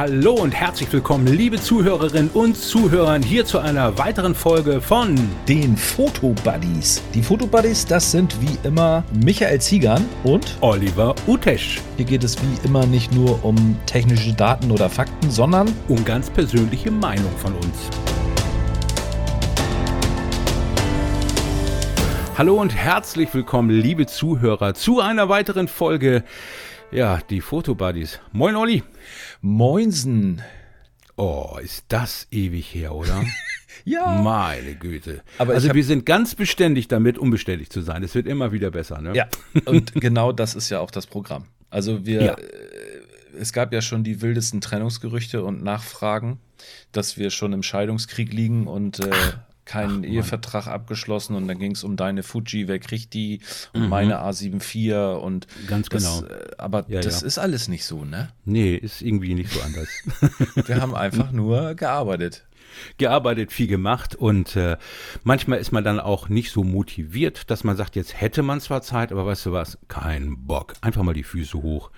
[0.00, 5.16] Hallo und herzlich willkommen, liebe Zuhörerinnen und Zuhörer, hier zu einer weiteren Folge von
[5.48, 7.02] den Fotobuddies.
[7.14, 11.80] Die Fotobuddies, das sind wie immer Michael Ziegern und Oliver Utesch.
[11.96, 16.30] Hier geht es wie immer nicht nur um technische Daten oder Fakten, sondern um ganz
[16.30, 17.90] persönliche Meinung von uns.
[22.36, 26.22] Hallo und herzlich willkommen, liebe Zuhörer, zu einer weiteren Folge.
[26.92, 28.20] Ja, die Fotobuddies.
[28.30, 28.84] Moin, Olli.
[29.40, 30.42] Moinsen.
[31.16, 33.24] Oh, ist das ewig her, oder?
[33.84, 34.22] ja.
[34.22, 35.22] Meine Güte.
[35.38, 38.02] Aber also wir sind ganz beständig damit, unbeständig zu sein.
[38.04, 39.14] Es wird immer wieder besser, ne?
[39.14, 39.28] Ja.
[39.64, 41.46] Und genau das ist ja auch das Programm.
[41.70, 42.34] Also wir, ja.
[42.34, 42.46] äh,
[43.38, 46.38] es gab ja schon die wildesten Trennungsgerüchte und Nachfragen,
[46.92, 49.10] dass wir schon im Scheidungskrieg liegen und äh,
[49.68, 53.40] keinen Ach, Ehevertrag abgeschlossen und dann ging es um deine Fuji, wer kriegt die
[53.72, 53.88] und mhm.
[53.88, 56.26] meine A74 und ganz das, genau.
[56.26, 57.26] Äh, aber ja, das ja.
[57.26, 58.30] ist alles nicht so, ne?
[58.44, 59.88] Nee, ist irgendwie nicht so anders.
[60.66, 62.44] Wir haben einfach nur gearbeitet.
[62.96, 64.76] Gearbeitet, viel gemacht und äh,
[65.24, 68.82] manchmal ist man dann auch nicht so motiviert, dass man sagt, jetzt hätte man zwar
[68.82, 70.74] Zeit, aber weißt du was, kein Bock.
[70.80, 71.90] Einfach mal die Füße hoch.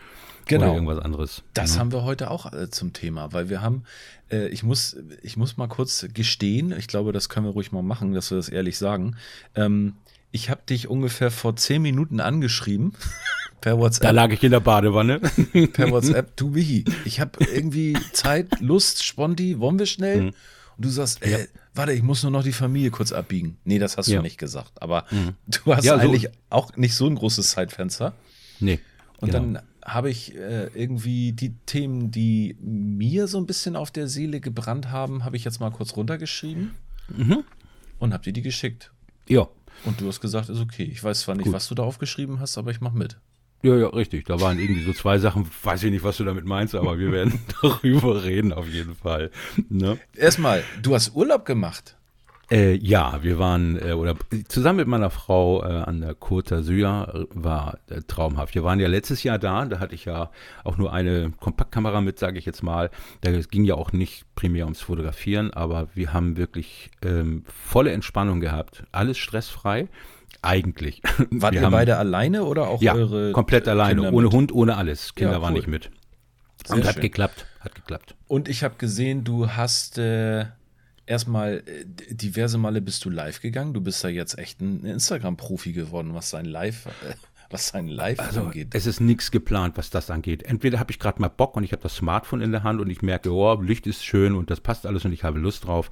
[0.51, 0.65] Genau.
[0.65, 1.43] Oder irgendwas anderes.
[1.55, 1.81] Das ja.
[1.81, 3.85] haben wir heute auch äh, zum Thema, weil wir haben,
[4.33, 7.83] äh, ich, muss, ich muss mal kurz gestehen, ich glaube, das können wir ruhig mal
[7.83, 9.17] machen, dass wir das ehrlich sagen.
[9.55, 9.95] Ähm,
[10.33, 12.95] ich habe dich ungefähr vor zehn Minuten angeschrieben.
[13.61, 14.03] per WhatsApp.
[14.03, 15.21] Da lag ich in der Badewanne.
[15.73, 20.21] per WhatsApp, du Michi, ich habe irgendwie Zeit, Lust, Sponti, wollen wir schnell?
[20.21, 20.27] Mhm.
[20.27, 21.47] Und du sagst, äh, ja.
[21.75, 23.59] warte, ich muss nur noch die Familie kurz abbiegen.
[23.63, 24.17] Nee, das hast ja.
[24.17, 24.83] du nicht gesagt.
[24.83, 25.35] Aber mhm.
[25.47, 28.15] du hast ja, eigentlich so auch nicht so ein großes Zeitfenster.
[28.59, 28.81] Nee.
[29.19, 29.45] Und genau.
[29.45, 34.41] dann habe ich äh, irgendwie die Themen, die mir so ein bisschen auf der Seele
[34.41, 36.73] gebrannt haben, habe ich jetzt mal kurz runtergeschrieben
[37.09, 37.45] mhm.
[37.99, 38.93] und habe dir die geschickt.
[39.29, 39.49] Ja.
[39.85, 40.85] Und du hast gesagt, ist okay.
[40.85, 41.55] Ich weiß zwar nicht, Gut.
[41.55, 43.19] was du da aufgeschrieben hast, aber ich mache mit.
[43.63, 44.27] Ja, ja, richtig.
[44.27, 47.13] Da waren irgendwie so zwei Sachen, weiß ich nicht, was du damit meinst, aber wir
[47.13, 49.31] werden darüber reden auf jeden Fall.
[49.69, 49.99] Ne?
[50.17, 51.97] Erstmal, du hast Urlaub gemacht.
[52.51, 54.17] Äh, ja, wir waren, äh, oder
[54.49, 58.57] zusammen mit meiner Frau äh, an der Côte d'Azur war äh, traumhaft.
[58.57, 60.31] Wir waren ja letztes Jahr da, da hatte ich ja
[60.65, 62.91] auch nur eine Kompaktkamera mit, sage ich jetzt mal.
[63.21, 68.41] Da ging ja auch nicht primär ums Fotografieren, aber wir haben wirklich ähm, volle Entspannung
[68.41, 68.83] gehabt.
[68.91, 69.89] Alles stressfrei.
[70.43, 71.03] Eigentlich.
[71.31, 73.31] Wart wir ihr haben, beide alleine oder auch ja, eure?
[73.31, 74.35] Komplett alleine, Kinder ohne mit?
[74.35, 75.15] Hund, ohne alles.
[75.15, 75.45] Kinder ja, cool.
[75.45, 75.91] waren nicht mit.
[76.67, 77.03] Sehr Und hat schön.
[77.03, 77.47] geklappt.
[77.61, 78.17] Hat geklappt.
[78.27, 80.47] Und ich habe gesehen, du hast äh,
[81.11, 81.85] erstmal äh,
[82.15, 83.75] diverse Male bist du live gegangen.
[83.75, 87.15] Du bist ja jetzt echt ein Instagram-Profi geworden, was sein Live, äh,
[87.51, 88.69] was sein Live also, angeht.
[88.75, 90.43] Es ist nichts geplant, was das angeht.
[90.45, 92.89] Entweder habe ich gerade mal Bock und ich habe das Smartphone in der Hand und
[92.89, 95.91] ich merke, oh, Licht ist schön und das passt alles und ich habe Lust drauf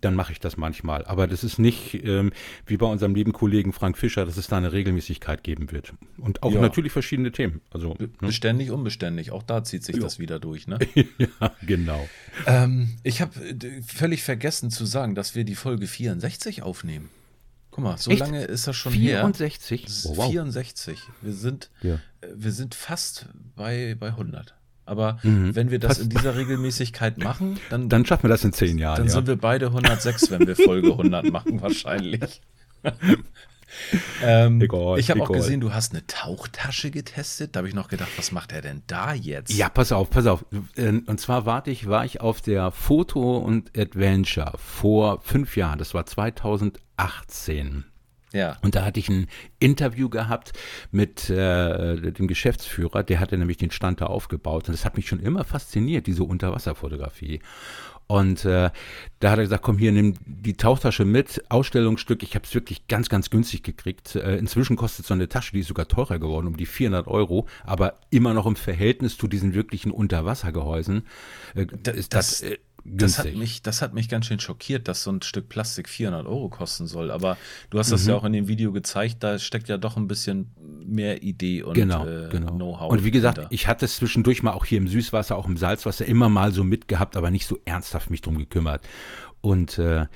[0.00, 1.04] dann mache ich das manchmal.
[1.06, 2.32] Aber das ist nicht ähm,
[2.66, 5.92] wie bei unserem lieben Kollegen Frank Fischer, dass es da eine Regelmäßigkeit geben wird.
[6.18, 6.60] Und auch ja.
[6.60, 7.60] natürlich verschiedene Themen.
[7.70, 8.08] Also, ne?
[8.20, 9.32] Beständig, unbeständig.
[9.32, 10.02] Auch da zieht sich jo.
[10.02, 10.66] das wieder durch.
[10.66, 10.78] Ne?
[11.18, 12.08] ja, genau.
[12.46, 17.10] Ähm, ich habe äh, völlig vergessen zu sagen, dass wir die Folge 64 aufnehmen.
[17.78, 18.18] Guck mal, so Echt?
[18.18, 19.40] lange ist das schon 64?
[19.40, 19.86] her.
[19.86, 20.10] 64?
[20.10, 20.30] Oh, wow.
[20.32, 20.98] 64.
[21.22, 21.94] Wir sind, ja.
[22.20, 24.56] Äh, wir sind fast bei, bei 100.
[24.84, 25.54] Aber mhm.
[25.54, 26.00] wenn wir das Fast.
[26.02, 28.96] in dieser Regelmäßigkeit machen, dann, dann schaffen wir das in zehn Jahren.
[28.96, 29.12] Dann ja.
[29.12, 32.40] sind wir beide 106, wenn wir Folge 100 machen, wahrscheinlich.
[34.22, 37.54] ähm, egal, ich habe auch gesehen, du hast eine Tauchtasche getestet.
[37.54, 39.52] Da habe ich noch gedacht, was macht er denn da jetzt?
[39.52, 40.44] Ja, pass auf, pass auf.
[40.76, 45.78] Ähm, und zwar warte ich, war ich auf der Foto und Adventure vor fünf Jahren.
[45.78, 47.84] Das war 2018.
[48.32, 48.58] Ja.
[48.62, 49.26] Und da hatte ich ein
[49.58, 50.52] Interview gehabt
[50.90, 54.68] mit äh, dem Geschäftsführer, der hatte nämlich den Stand da aufgebaut.
[54.68, 57.40] Und das hat mich schon immer fasziniert, diese Unterwasserfotografie.
[58.08, 58.70] Und äh,
[59.20, 62.22] da hat er gesagt, komm hier, nimm die Tauchtasche mit, Ausstellungsstück.
[62.22, 64.16] Ich habe es wirklich ganz, ganz günstig gekriegt.
[64.16, 67.46] Äh, inzwischen kostet so eine Tasche, die ist sogar teurer geworden, um die 400 Euro,
[67.64, 71.02] aber immer noch im Verhältnis zu diesen wirklichen Unterwassergehäusen.
[71.54, 72.44] Äh, das, das, das
[72.92, 76.26] das hat, mich, das hat mich ganz schön schockiert, dass so ein Stück Plastik 400
[76.26, 77.10] Euro kosten soll.
[77.10, 77.36] Aber
[77.70, 78.10] du hast das mhm.
[78.10, 80.50] ja auch in dem Video gezeigt, da steckt ja doch ein bisschen
[80.84, 82.54] mehr Idee und genau, äh, genau.
[82.54, 82.90] Know-how.
[82.92, 86.06] Und wie gesagt, ich hatte es zwischendurch mal auch hier im Süßwasser, auch im Salzwasser
[86.06, 88.82] immer mal so mitgehabt, aber nicht so ernsthaft mich drum gekümmert.
[89.40, 90.06] Und äh,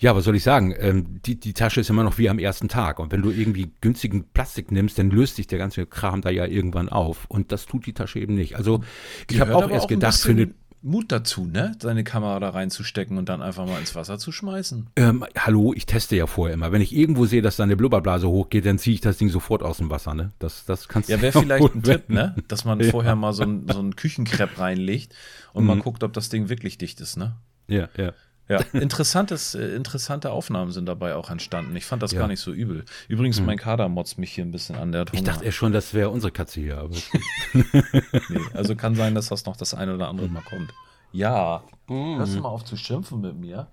[0.00, 0.74] ja, was soll ich sagen?
[0.78, 3.00] Ähm, die, die Tasche ist immer noch wie am ersten Tag.
[3.00, 6.46] Und wenn du irgendwie günstigen Plastik nimmst, dann löst sich der ganze Kram da ja
[6.46, 7.26] irgendwann auf.
[7.28, 8.56] Und das tut die Tasche eben nicht.
[8.56, 8.80] Also
[9.28, 11.72] ich habe auch erst auch gedacht, für eine Mut dazu, ne?
[11.80, 14.88] Seine Kamera da reinzustecken und dann einfach mal ins Wasser zu schmeißen.
[14.96, 16.70] Ähm, hallo, ich teste ja vorher immer.
[16.70, 19.62] Wenn ich irgendwo sehe, dass da eine Blubberblase hochgeht, dann ziehe ich das Ding sofort
[19.62, 20.30] aus dem Wasser, ne?
[20.38, 22.36] Das, das kannst Ja, wäre vielleicht ein Tipp, ne?
[22.46, 22.90] Dass man ja.
[22.90, 25.14] vorher mal so ein, so ein Küchenkrepp reinlegt
[25.52, 25.68] und mhm.
[25.68, 27.34] mal guckt, ob das Ding wirklich dicht ist, ne?
[27.66, 28.12] Ja, ja.
[28.48, 31.76] Ja, interessantes, äh, interessante Aufnahmen sind dabei auch entstanden.
[31.76, 32.20] Ich fand das ja.
[32.20, 32.84] gar nicht so übel.
[33.08, 33.46] Übrigens, mhm.
[33.46, 34.92] mein Kader motzt mich hier ein bisschen an.
[34.92, 36.78] Der ich dachte ja schon, das wäre unsere Katze hier.
[36.78, 36.94] Aber
[37.52, 40.72] nee, also kann sein, dass das noch das eine oder andere Mal kommt.
[41.12, 42.18] Ja, mhm.
[42.18, 43.68] hörst du mal auf zu schimpfen mit mir?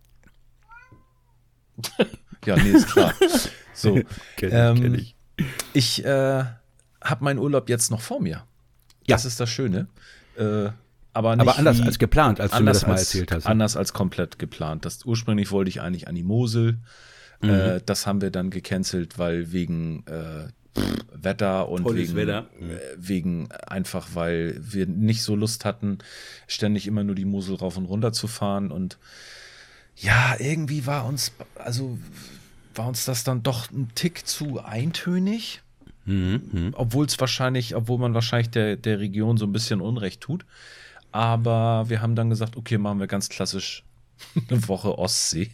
[2.46, 3.14] ja, nee, ist klar.
[3.78, 4.00] So,
[4.38, 5.18] kenn, ähm, kenn ich,
[5.74, 6.46] ich äh,
[7.02, 8.46] habe meinen Urlaub jetzt noch vor mir.
[9.06, 9.28] Das ja.
[9.28, 9.90] ist das Schöne.
[10.38, 10.70] Äh,
[11.16, 13.46] aber, aber anders als geplant, als du mir das mal als, erzählt hast.
[13.46, 14.84] Anders als komplett geplant.
[14.86, 16.80] Das, ursprünglich wollte ich eigentlich an die Mosel.
[17.42, 17.50] Mhm.
[17.50, 20.50] Äh, das haben wir dann gecancelt, weil wegen äh,
[21.14, 22.48] Wetter und wegen, Wetter.
[22.60, 26.00] Äh, wegen einfach, weil wir nicht so Lust hatten,
[26.48, 28.72] ständig immer nur die Mosel rauf und runter zu fahren.
[28.72, 28.98] Und
[29.96, 31.98] ja, irgendwie war uns, also
[32.74, 35.62] war uns das dann doch ein Tick zu eintönig.
[36.08, 36.74] Mhm, mhm.
[36.74, 40.46] obwohl es wahrscheinlich, obwohl man wahrscheinlich der, der Region so ein bisschen Unrecht tut.
[41.16, 43.86] Aber wir haben dann gesagt, okay, machen wir ganz klassisch
[44.50, 45.50] eine Woche Ostsee.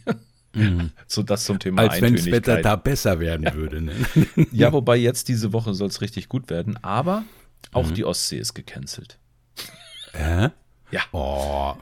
[0.54, 0.90] Mhm.
[1.06, 3.80] So das zum Thema Als wenn das Wetter da besser werden würde.
[3.80, 3.94] Ne?
[4.50, 6.82] ja, wobei jetzt diese Woche soll es richtig gut werden.
[6.82, 7.22] Aber
[7.70, 7.94] auch mhm.
[7.94, 9.20] die Ostsee ist gecancelt.
[10.14, 10.48] Äh?
[10.90, 11.02] Ja.
[11.12, 11.74] Oh.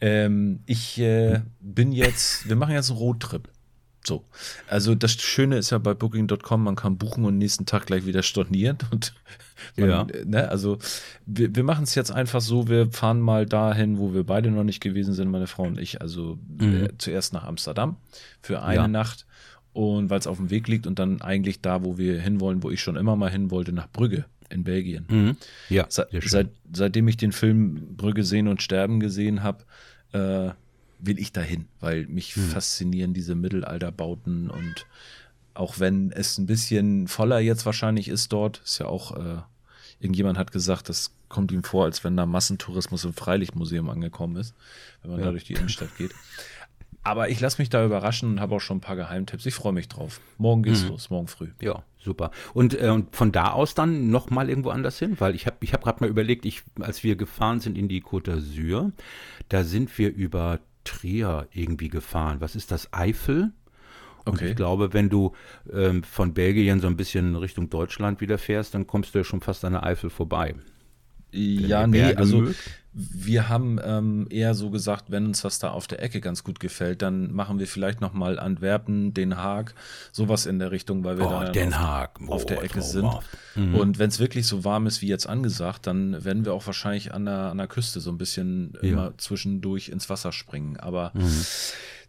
[0.00, 3.50] Ähm, ich äh, bin jetzt, wir machen jetzt einen Roadtrip.
[4.06, 4.24] So.
[4.68, 8.22] Also das Schöne ist ja bei Booking.com, man kann buchen und nächsten Tag gleich wieder
[8.22, 8.78] stornieren.
[8.90, 9.14] Und
[9.76, 10.06] man, ja.
[10.24, 10.78] ne, also
[11.26, 14.64] wir, wir machen es jetzt einfach so, wir fahren mal dahin, wo wir beide noch
[14.64, 16.00] nicht gewesen sind, meine Frau und ich.
[16.00, 16.84] Also mhm.
[16.84, 17.96] äh, zuerst nach Amsterdam
[18.42, 18.88] für eine ja.
[18.88, 19.26] Nacht
[19.72, 22.70] und weil es auf dem Weg liegt und dann eigentlich da, wo wir hinwollen, wo
[22.70, 25.04] ich schon immer mal hin wollte, nach Brügge in Belgien.
[25.08, 25.36] Mhm.
[25.68, 25.86] Ja.
[25.88, 29.64] Se seit, seitdem ich den Film Brügge sehen und sterben gesehen habe,
[30.12, 30.50] äh,
[30.98, 32.48] will ich dahin, weil mich hm.
[32.48, 34.86] faszinieren diese Mittelalterbauten und
[35.54, 39.40] auch wenn es ein bisschen voller jetzt wahrscheinlich ist dort, ist ja auch, äh,
[40.00, 44.54] irgendjemand hat gesagt, das kommt ihm vor, als wenn da Massentourismus im Freilichtmuseum angekommen ist,
[45.02, 45.26] wenn man ja.
[45.26, 46.12] da durch die Innenstadt geht.
[47.02, 49.46] Aber ich lasse mich da überraschen und habe auch schon ein paar Geheimtipps.
[49.46, 50.20] Ich freue mich drauf.
[50.38, 50.88] Morgen geht's mhm.
[50.88, 51.50] los, morgen früh.
[51.60, 52.32] Ja, super.
[52.52, 55.72] Und äh, von da aus dann noch mal irgendwo anders hin, weil ich habe ich
[55.72, 58.90] hab gerade mal überlegt, ich, als wir gefahren sind in die Côte d'Azur,
[59.48, 62.40] da sind wir über Trier irgendwie gefahren.
[62.40, 62.92] Was ist das?
[62.92, 63.52] Eifel?
[64.24, 64.50] Und okay.
[64.50, 65.32] ich glaube, wenn du
[65.72, 69.40] ähm, von Belgien so ein bisschen Richtung Deutschland wieder fährst, dann kommst du ja schon
[69.40, 70.54] fast an der Eifel vorbei.
[71.32, 72.56] Ja, nee, also mögt.
[72.98, 76.60] Wir haben ähm, eher so gesagt, wenn uns das da auf der Ecke ganz gut
[76.60, 79.74] gefällt, dann machen wir vielleicht noch mal Antwerpen, Den Haag,
[80.12, 82.20] sowas in der Richtung, weil wir oh, da Den auf, Haag.
[82.26, 83.10] Oh, auf der Ecke sind.
[83.54, 83.74] Mhm.
[83.74, 87.12] Und wenn es wirklich so warm ist wie jetzt angesagt, dann werden wir auch wahrscheinlich
[87.12, 88.88] an der, an der Küste so ein bisschen ja.
[88.88, 90.78] immer zwischendurch ins Wasser springen.
[90.78, 91.44] Aber mhm.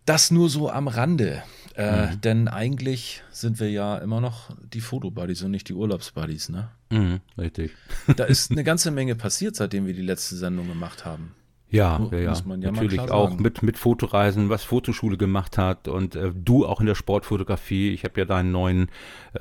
[0.08, 1.44] Das nur so am Rande.
[1.76, 2.22] Äh, mhm.
[2.22, 6.70] Denn eigentlich sind wir ja immer noch die Fotobuddies und nicht die Urlaubsbuddies, ne?
[6.90, 7.72] Mhm, richtig.
[8.16, 11.34] Da ist eine ganze Menge passiert, seitdem wir die letzte Sendung gemacht haben.
[11.70, 12.34] Ja, ja, ja.
[12.34, 16.86] ja natürlich auch mit, mit Fotoreisen, was Fotoschule gemacht hat und äh, du auch in
[16.86, 17.90] der Sportfotografie.
[17.90, 18.90] Ich habe ja deinen neuen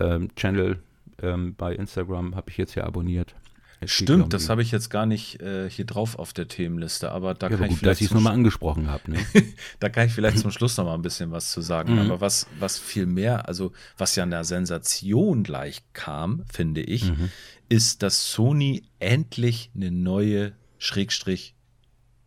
[0.00, 0.80] ähm, Channel
[1.22, 3.36] ähm, bei Instagram, habe ich jetzt ja abonniert.
[3.84, 7.46] Stimmt, das habe ich jetzt gar nicht äh, hier drauf auf der Themenliste, aber da
[7.46, 7.96] ja, kann aber gut, ich vielleicht.
[7.96, 9.10] Dass ich es nochmal angesprochen habe.
[9.10, 9.18] Ne?
[9.80, 11.94] da kann ich vielleicht zum Schluss nochmal ein bisschen was zu sagen.
[11.94, 11.98] Mhm.
[12.00, 17.30] Aber was, was viel mehr, also was ja einer Sensation gleich kam, finde ich, mhm.
[17.68, 21.54] ist, dass Sony endlich eine neue, Schrägstrich,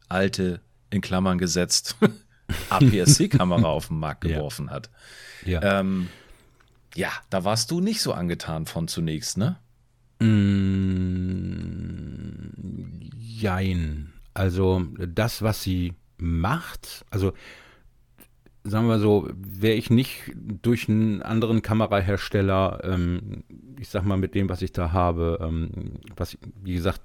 [0.07, 0.61] alte,
[0.91, 1.97] in Klammern gesetzt,
[2.69, 4.71] APS-C-Kamera auf den Markt geworfen ja.
[4.71, 4.89] hat.
[5.45, 5.79] Ja.
[5.79, 6.09] Ähm,
[6.95, 9.57] ja, da warst du nicht so angetan von zunächst, ne?
[10.19, 10.99] Mm,
[13.17, 14.13] jein.
[14.33, 17.33] Also das, was sie macht, also
[18.63, 23.43] sagen wir so, wäre ich nicht durch einen anderen Kamerahersteller, ähm,
[23.79, 27.01] ich sag mal mit dem, was ich da habe, ähm, was, wie gesagt,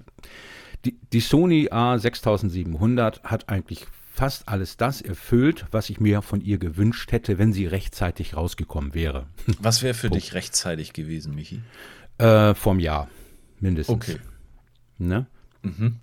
[0.83, 6.57] die, die Sony A6700 hat eigentlich fast alles das erfüllt, was ich mir von ihr
[6.57, 9.27] gewünscht hätte, wenn sie rechtzeitig rausgekommen wäre.
[9.59, 11.61] Was wäre für dich rechtzeitig gewesen, Michi?
[12.17, 13.09] Äh, vom Jahr,
[13.59, 13.95] mindestens.
[13.95, 14.17] Okay.
[14.97, 15.27] Ne?
[15.61, 15.97] Mhm.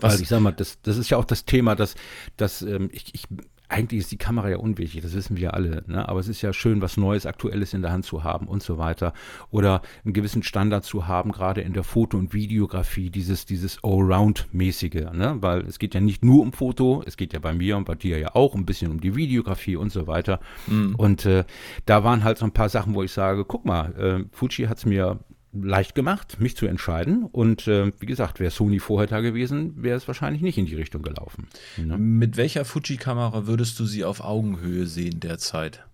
[0.00, 0.14] Was?
[0.14, 1.94] Weil ich sag mal, das, das ist ja auch das Thema, dass,
[2.36, 3.28] dass ähm, ich, ich
[3.68, 6.08] eigentlich ist die Kamera ja unwichtig, das wissen wir ja alle, ne?
[6.08, 8.78] aber es ist ja schön, was Neues, Aktuelles in der Hand zu haben und so
[8.78, 9.12] weiter.
[9.50, 15.12] Oder einen gewissen Standard zu haben, gerade in der Foto- und Videografie, dieses, dieses Allround-mäßige,
[15.12, 15.36] ne?
[15.40, 17.96] weil es geht ja nicht nur um Foto, es geht ja bei mir und bei
[17.96, 20.40] dir ja auch ein bisschen um die Videografie und so weiter.
[20.68, 20.94] Mhm.
[20.94, 21.44] Und äh,
[21.86, 24.78] da waren halt so ein paar Sachen, wo ich sage, guck mal, äh, Fuji hat
[24.78, 25.18] es mir
[25.62, 27.24] leicht gemacht, mich zu entscheiden.
[27.24, 30.74] Und äh, wie gesagt, wäre Sony vorher da gewesen, wäre es wahrscheinlich nicht in die
[30.74, 31.48] Richtung gelaufen.
[31.76, 31.98] Ne?
[31.98, 35.86] Mit welcher Fuji-Kamera würdest du sie auf Augenhöhe sehen derzeit?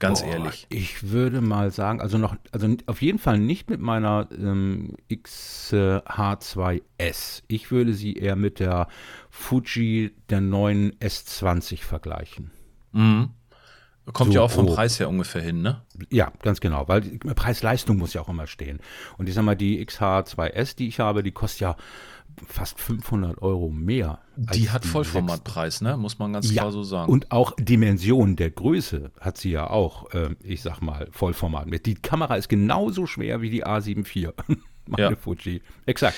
[0.00, 0.66] Ganz Boah, ehrlich.
[0.70, 7.42] Ich würde mal sagen, also noch, also auf jeden Fall nicht mit meiner ähm, XH2S.
[7.48, 8.88] Ich würde sie eher mit der
[9.28, 12.50] Fuji der neuen S20 vergleichen.
[12.92, 13.28] Mhm.
[14.12, 14.74] Kommt so, ja auch vom oh.
[14.74, 15.82] Preis her ungefähr hin, ne?
[16.10, 18.80] Ja, ganz genau, weil Preis-Leistung muss ja auch immer stehen.
[19.18, 21.76] Und ich sag mal, die XH2S, die ich habe, die kostet ja
[22.46, 24.20] fast 500 Euro mehr.
[24.36, 25.96] Die hat die Vollformatpreis, ne?
[25.96, 27.12] Muss man ganz ja, klar so sagen.
[27.12, 31.86] Und auch Dimension der Größe hat sie ja auch, äh, ich sag mal, Vollformat mit.
[31.86, 34.32] Die Kamera ist genauso schwer wie die A7 IV.
[34.90, 35.16] meine ja.
[35.16, 35.62] Fuji.
[35.86, 36.16] Exakt.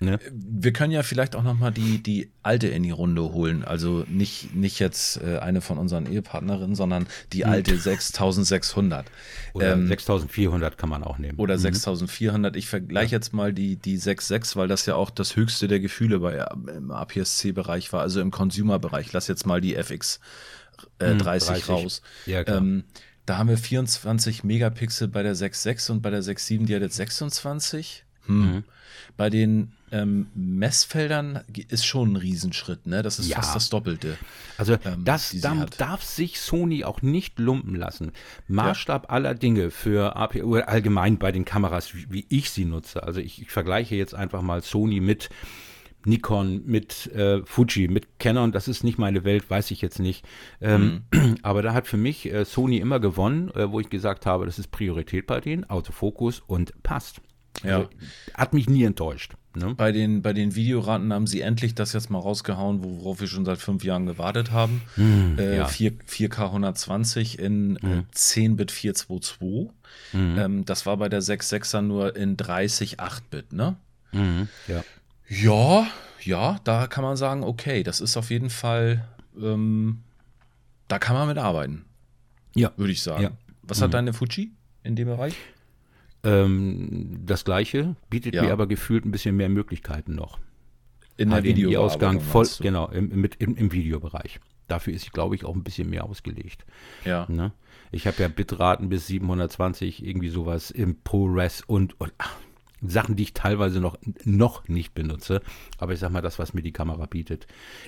[0.00, 0.20] Ne?
[0.30, 3.64] Wir können ja vielleicht auch noch mal die, die alte in die Runde holen.
[3.64, 7.50] Also nicht, nicht jetzt äh, eine von unseren Ehepartnerinnen, sondern die hm.
[7.50, 9.06] alte 6600.
[9.54, 11.38] Oder ähm, 6400 kann man auch nehmen.
[11.38, 11.62] Oder mhm.
[11.62, 12.54] 6400.
[12.54, 16.20] Ich vergleiche jetzt mal die, die 66, weil das ja auch das höchste der Gefühle
[16.20, 16.46] bei,
[16.76, 19.12] im APS-C-Bereich war, also im Consumer-Bereich.
[19.12, 20.20] Lass jetzt mal die FX
[20.98, 22.02] äh, 30, 30, raus.
[22.26, 22.58] Ja, klar.
[22.58, 22.84] Ähm,
[23.28, 26.96] da haben wir 24 Megapixel bei der 6.6 und bei der 6.7, die hat jetzt
[26.96, 28.04] 26.
[28.28, 28.38] Hm.
[28.38, 28.64] Mhm.
[29.16, 33.02] Bei den ähm, Messfeldern ist schon ein Riesenschritt, ne?
[33.02, 33.36] Das ist ja.
[33.36, 34.16] fast das Doppelte.
[34.58, 35.34] Also ähm, das
[35.76, 38.12] darf sich Sony auch nicht lumpen lassen.
[38.48, 39.10] Maßstab ja.
[39.10, 43.02] aller Dinge für APU allgemein bei den Kameras, wie, wie ich sie nutze.
[43.02, 45.30] Also ich, ich vergleiche jetzt einfach mal Sony mit
[46.04, 50.24] Nikon, mit äh, Fuji, mit Canon, das ist nicht meine Welt, weiß ich jetzt nicht.
[50.60, 51.36] Ähm, mhm.
[51.42, 54.58] Aber da hat für mich äh, Sony immer gewonnen, äh, wo ich gesagt habe, das
[54.58, 57.20] ist Priorität bei denen, Autofokus und passt.
[57.64, 57.78] Ja.
[57.78, 57.90] Also,
[58.34, 59.34] hat mich nie enttäuscht.
[59.54, 59.74] Ne?
[59.74, 63.44] Bei, den, bei den Videoraten haben sie endlich das jetzt mal rausgehauen, worauf wir schon
[63.44, 64.82] seit fünf Jahren gewartet haben.
[64.96, 65.66] Mhm, äh, ja.
[65.66, 68.06] 4, 4K 120 in mhm.
[68.12, 69.74] 10 Bit 422.
[70.12, 70.38] Mhm.
[70.38, 73.76] Ähm, das war bei der 6.6er nur in 30 8-Bit, ne?
[74.12, 74.84] Mhm, ja.
[75.28, 75.86] Ja,
[76.22, 79.04] ja, da kann man sagen, okay, das ist auf jeden Fall,
[79.40, 80.02] ähm,
[80.88, 81.84] da kann man mit arbeiten.
[82.54, 82.72] Ja.
[82.76, 83.22] Würde ich sagen.
[83.22, 83.30] Ja.
[83.62, 83.92] Was hat mhm.
[83.92, 84.52] deine Fuji
[84.82, 85.34] in dem Bereich?
[86.24, 88.42] Ähm, das gleiche, bietet ja.
[88.42, 90.38] mir aber gefühlt ein bisschen mehr Möglichkeiten noch.
[91.16, 94.38] In der Videoausgang voll, genau, im, mit, im, im Videobereich.
[94.68, 96.64] Dafür ist glaube ich, auch ein bisschen mehr ausgelegt.
[97.04, 97.26] Ja.
[97.28, 97.52] Ne?
[97.90, 102.36] Ich habe ja Bitraten bis 720, irgendwie sowas im ProRes und, und ach,
[102.82, 105.42] Sachen, die ich teilweise noch, noch nicht benutze.
[105.78, 107.46] Aber ich sag mal, das, was mir die Kamera bietet,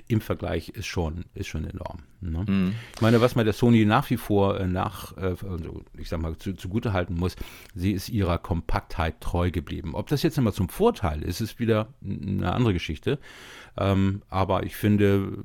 [0.09, 2.01] im Vergleich ist schon, ist schon enorm.
[2.21, 2.45] Ne?
[2.47, 2.75] Mhm.
[2.95, 6.21] Ich meine, was man der Sony nach wie vor äh, nach, äh, also ich sag
[6.21, 7.37] mal, zu, zugute halten muss,
[7.75, 9.95] sie ist ihrer Kompaktheit treu geblieben.
[9.95, 13.19] Ob das jetzt immer zum Vorteil ist, ist wieder eine andere Geschichte.
[13.79, 15.39] Ähm, aber ich finde,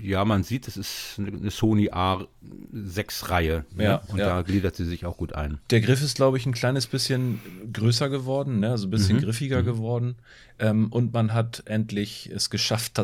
[0.00, 3.64] ja, man sieht, es ist eine Sony A6-Reihe.
[3.74, 3.84] Ne?
[3.84, 4.26] Ja, und ja.
[4.26, 5.58] da gliedert sie sich auch gut ein.
[5.70, 7.40] Der Griff ist, glaube ich, ein kleines bisschen
[7.72, 8.70] größer geworden, ne?
[8.70, 9.22] also ein bisschen mhm.
[9.22, 9.66] griffiger mhm.
[9.66, 10.16] geworden.
[10.58, 12.98] Ähm, und man hat endlich es geschafft,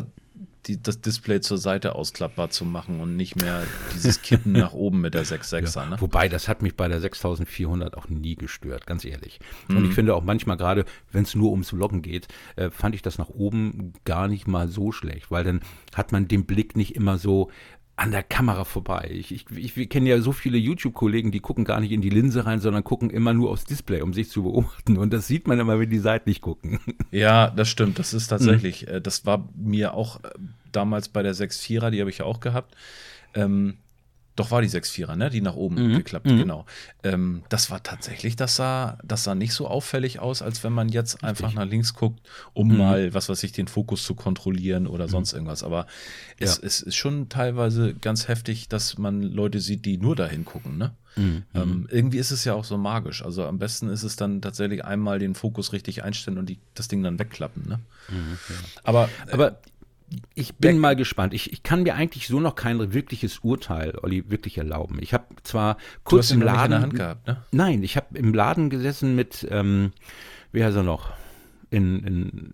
[0.67, 5.01] die, das Display zur Seite ausklappbar zu machen und nicht mehr dieses Kippen nach oben
[5.01, 5.67] mit der 6.6er.
[5.77, 5.97] Ja, ne?
[5.99, 9.39] Wobei, das hat mich bei der 6400 auch nie gestört, ganz ehrlich.
[9.67, 9.77] Mhm.
[9.77, 13.01] Und ich finde auch manchmal gerade, wenn es nur ums Loggen geht, äh, fand ich
[13.01, 15.61] das nach oben gar nicht mal so schlecht, weil dann
[15.93, 17.51] hat man den Blick nicht immer so
[17.97, 19.09] an der Kamera vorbei.
[19.11, 22.45] Ich, ich, ich kenne ja so viele YouTube-Kollegen, die gucken gar nicht in die Linse
[22.45, 24.97] rein, sondern gucken immer nur aufs Display, um sich zu beobachten.
[24.97, 26.79] Und das sieht man immer, wenn die seitlich gucken.
[27.09, 27.97] Ja, das stimmt.
[27.99, 29.01] Das ist tatsächlich, mhm.
[29.01, 30.29] das war mir auch äh,
[30.71, 32.75] damals bei der 6.4er, die habe ich ja auch gehabt.
[33.33, 33.77] Ähm,
[34.37, 35.29] doch war die 6-4er, ne?
[35.29, 35.97] Die nach oben mhm.
[35.97, 36.37] geklappt, mhm.
[36.37, 36.65] genau.
[37.03, 40.89] Ähm, das war tatsächlich, das sah, das sah nicht so auffällig aus, als wenn man
[40.89, 41.29] jetzt Richtig.
[41.29, 42.21] einfach nach links guckt,
[42.53, 42.77] um mhm.
[42.77, 45.11] mal, was weiß ich, den Fokus zu kontrollieren oder mhm.
[45.11, 45.63] sonst irgendwas.
[45.63, 45.87] Aber
[46.39, 46.67] es, ja.
[46.67, 50.93] es, ist schon teilweise ganz heftig, dass man Leute sieht, die nur dahin gucken, ne?
[51.15, 51.43] Mhm.
[51.55, 51.87] Ähm, mhm.
[51.89, 53.25] irgendwie ist es ja auch so magisch.
[53.25, 56.87] Also am besten ist es dann tatsächlich einmal den Fokus richtig einstellen und die, das
[56.87, 57.79] Ding dann wegklappen, ne?
[58.09, 58.55] Ja.
[58.83, 59.59] Aber, aber
[60.35, 61.33] ich bin mal gespannt.
[61.33, 64.99] Ich, ich kann mir eigentlich so noch kein wirkliches Urteil, Olli, wirklich erlauben.
[65.01, 66.65] Ich habe zwar kurz im Laden.
[66.65, 67.43] In der Hand gehabt, ne?
[67.51, 69.91] Nein, ich habe im Laden gesessen mit, ähm,
[70.51, 71.11] wie heißt er noch?
[71.69, 72.03] In.
[72.03, 72.53] in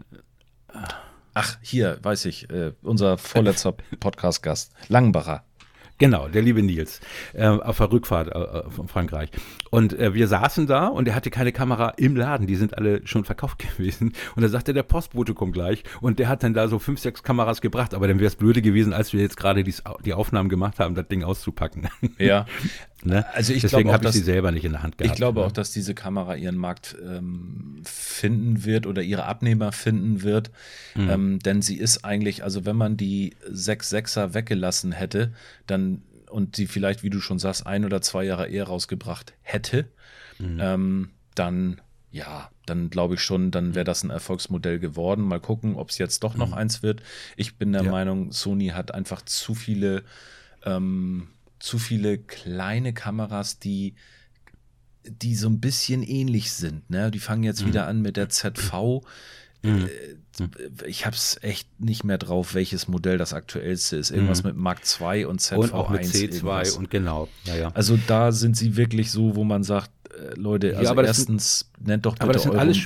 [1.36, 5.44] Ach, hier, weiß ich, äh, unser vorletzter Podcast-Gast, Langenbacher.
[6.00, 7.02] Genau, der liebe Nils,
[7.34, 9.30] äh, auf der Rückfahrt äh, von Frankreich.
[9.70, 13.06] Und äh, wir saßen da und er hatte keine Kamera im Laden, die sind alle
[13.06, 14.14] schon verkauft gewesen.
[14.36, 17.24] Und da sagte der Postbote kommt gleich und der hat dann da so fünf, sechs
[17.24, 17.94] Kameras gebracht.
[17.94, 21.08] Aber dann wäre es blöde gewesen, als wir jetzt gerade die Aufnahmen gemacht haben, das
[21.08, 21.88] Ding auszupacken.
[22.18, 22.46] Ja.
[23.06, 23.26] ne?
[23.34, 25.14] Also ich Deswegen habe ich sie selber nicht in der Hand gehabt.
[25.14, 25.46] Ich glaube ne?
[25.46, 30.52] auch, dass diese Kamera ihren Markt ähm, finden wird oder ihre Abnehmer finden wird.
[30.96, 31.10] Mhm.
[31.10, 35.34] Ähm, denn sie ist eigentlich, also wenn man die 6.6er weggelassen hätte,
[35.68, 39.86] dann und sie vielleicht, wie du schon sagst, ein oder zwei Jahre eher rausgebracht hätte,
[40.40, 40.58] mhm.
[40.60, 41.80] ähm, dann
[42.14, 45.24] ja, dann glaube ich schon, dann wäre das ein Erfolgsmodell geworden.
[45.24, 46.54] Mal gucken, ob es jetzt doch noch mhm.
[46.54, 47.02] eins wird.
[47.36, 47.92] Ich bin der ja.
[47.92, 50.04] Meinung, Sony hat einfach zu viele,
[50.64, 51.30] ähm,
[51.64, 53.96] zu viele kleine Kameras, die
[55.06, 56.90] die so ein bisschen ähnlich sind.
[56.90, 57.10] Ne?
[57.10, 57.68] Die fangen jetzt mhm.
[57.68, 59.02] wieder an mit der ZV
[59.62, 59.90] mhm.
[60.40, 64.12] Äh, ich habe es echt nicht mehr drauf, welches Modell das aktuellste ist.
[64.12, 64.50] Irgendwas mhm.
[64.50, 65.56] mit Mark II und ZV1.
[65.56, 66.78] Und auch mit C2 irgendwas.
[66.78, 67.28] und genau.
[67.46, 67.72] Ja, ja.
[67.74, 71.88] Also da sind sie wirklich so, wo man sagt, äh, Leute, also ja, erstens sind,
[71.88, 72.78] nennt doch bitte aber das sind alles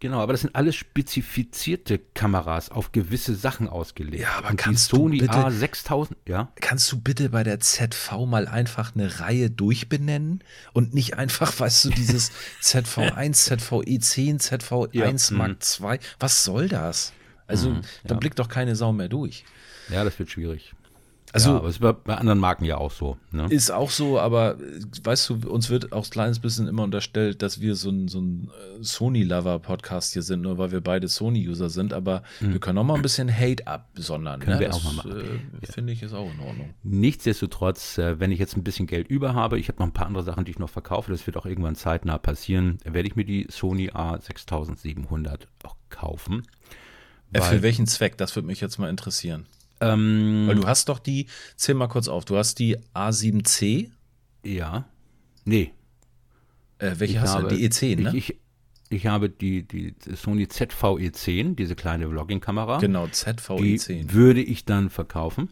[0.00, 4.22] Genau, aber das sind alles spezifizierte Kameras auf gewisse Sachen ausgelegt.
[4.22, 6.52] Ja, aber und kannst Sony du bitte, A6000, ja?
[6.60, 11.86] Kannst du bitte bei der ZV mal einfach eine Reihe durchbenennen und nicht einfach, weißt
[11.86, 12.30] du, dieses
[12.62, 16.77] ZV1, ZVE10, ZV1 ja, Mark II, was soll das?
[17.46, 18.18] Also, mhm, da ja.
[18.20, 19.44] blickt doch keine Sau mehr durch.
[19.90, 20.74] Ja, das wird schwierig.
[21.32, 23.18] Also, ja, aber ist bei, bei, anderen Marken ja auch so.
[23.32, 23.46] Ne?
[23.50, 24.56] Ist auch so, aber
[25.02, 28.20] weißt du, uns wird auch ein kleines bisschen immer unterstellt, dass wir so ein, so
[28.20, 32.54] ein äh, Sony-Lover-Podcast hier sind, nur weil wir beide Sony-User sind, aber hm.
[32.54, 34.40] wir können auch mal ein bisschen Hate absondern.
[34.40, 34.60] Können ne?
[34.60, 35.40] wir das, auch mal machen.
[35.60, 35.66] Äh.
[35.66, 36.70] Finde ich ist auch in Ordnung.
[36.82, 40.06] Nichtsdestotrotz, äh, wenn ich jetzt ein bisschen Geld über habe, ich habe noch ein paar
[40.06, 43.24] andere Sachen, die ich noch verkaufe, das wird auch irgendwann zeitnah passieren, werde ich mir
[43.24, 46.44] die Sony A6700 auch kaufen.
[47.32, 48.16] Äh, für welchen Zweck?
[48.16, 49.46] Das würde mich jetzt mal interessieren.
[49.80, 53.90] Ähm, Weil du hast doch die, zähl mal kurz auf, du hast die A7C.
[54.44, 54.88] Ja.
[55.44, 55.72] Nee.
[56.78, 57.56] Äh, welche ich hast habe, du?
[57.56, 58.12] Die E10, ne?
[58.14, 58.40] Ich, ich,
[58.90, 62.78] ich, habe die, die Sony ZVE10, diese kleine Vlogging-Kamera.
[62.78, 63.86] Genau, ZVE10.
[63.86, 65.48] Die würde ich dann verkaufen.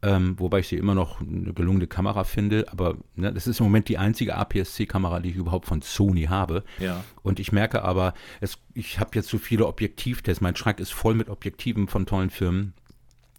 [0.00, 3.64] Ähm, wobei ich sie immer noch eine gelungene Kamera finde, aber ne, das ist im
[3.64, 6.62] Moment die einzige APS-C-Kamera, die ich überhaupt von Sony habe.
[6.78, 7.02] Ja.
[7.22, 11.14] Und ich merke aber, es, ich habe jetzt so viele Objektivtests, mein Schrank ist voll
[11.14, 12.74] mit Objektiven von tollen Firmen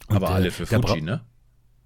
[0.10, 1.22] aber alle für Fuji, ne?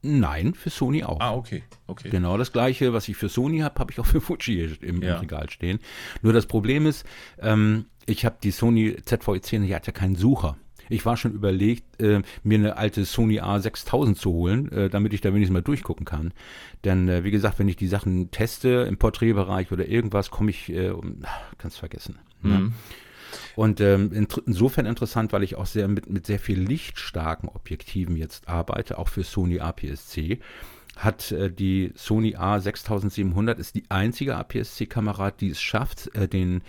[0.01, 1.19] Nein, für Sony auch.
[1.21, 1.63] Ah, okay.
[1.87, 2.09] okay.
[2.09, 5.15] Genau das gleiche, was ich für Sony habe, habe ich auch für Fuji im, ja.
[5.15, 5.79] im, Regal stehen.
[6.21, 7.05] Nur das Problem ist,
[7.39, 10.57] ähm, ich habe die Sony ZVE10, die hat ja keinen Sucher.
[10.89, 15.21] Ich war schon überlegt, äh, mir eine alte Sony A6000 zu holen, äh, damit ich
[15.21, 16.33] da wenigstens mal durchgucken kann.
[16.83, 20.69] Denn äh, wie gesagt, wenn ich die Sachen teste im Porträtbereich oder irgendwas, komme ich,
[20.71, 20.93] äh,
[21.57, 22.19] kannst vergessen.
[22.41, 22.59] Ne?
[22.59, 22.73] Mhm.
[23.55, 28.47] Und ähm, insofern interessant, weil ich auch sehr mit, mit sehr viel lichtstarken Objektiven jetzt
[28.47, 30.39] arbeite, auch für Sony APS-C
[30.95, 36.61] hat äh, die Sony A6700 ist die einzige APS-C-Kamera, die es schafft, äh, den,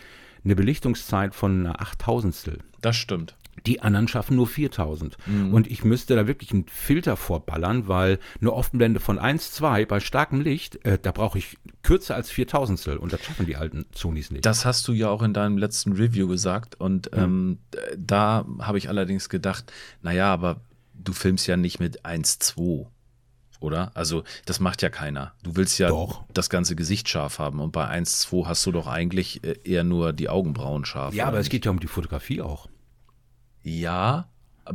[0.44, 2.58] eine Belichtungszeit von einer Achttausendstel.
[2.80, 3.36] Das stimmt.
[3.67, 5.17] Die anderen schaffen nur 4000.
[5.27, 5.55] Mhm.
[5.55, 10.00] Und ich müsste da wirklich einen Filter vorballern, weil eine Offenblende von 1, 2 bei
[10.00, 14.31] starkem Licht, äh, da brauche ich kürzer als 4000 und das schaffen die alten Sonys
[14.31, 14.45] nicht.
[14.45, 17.23] Das hast du ja auch in deinem letzten Review gesagt und mhm.
[17.23, 17.59] ähm,
[17.97, 19.73] da habe ich allerdings gedacht,
[20.03, 20.61] naja, aber
[20.93, 22.87] du filmst ja nicht mit 1, 2
[23.61, 23.93] oder?
[23.95, 25.33] Also, das macht ja keiner.
[25.43, 26.25] Du willst ja doch.
[26.35, 29.85] das ganze Gesicht scharf haben und bei 1, 2 hast du doch eigentlich äh, eher
[29.85, 31.15] nur die Augenbrauen scharf.
[31.15, 31.47] Ja, aber nicht?
[31.47, 32.69] es geht ja um die Fotografie auch.
[33.65, 34.29] Ja,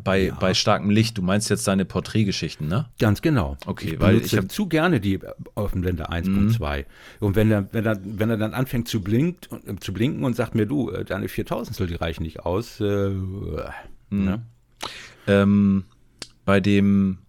[0.03, 0.35] bei, ja.
[0.35, 1.17] bei starkem Licht.
[1.17, 2.89] Du meinst jetzt deine Porträtgeschichten, ne?
[2.99, 3.57] Ganz genau.
[3.65, 5.19] Okay, ich weil ich habe zu gerne die
[5.55, 6.79] Offenblende 1.2.
[6.79, 6.85] Mhm.
[7.19, 10.35] Und wenn er, wenn, er, wenn er dann anfängt zu, blinkt, äh, zu blinken und
[10.35, 12.79] sagt mir, du, äh, deine 4000 die reichen nicht aus.
[12.79, 13.63] Äh, mhm.
[14.09, 14.41] ne?
[15.27, 15.85] ähm,
[16.45, 17.19] bei dem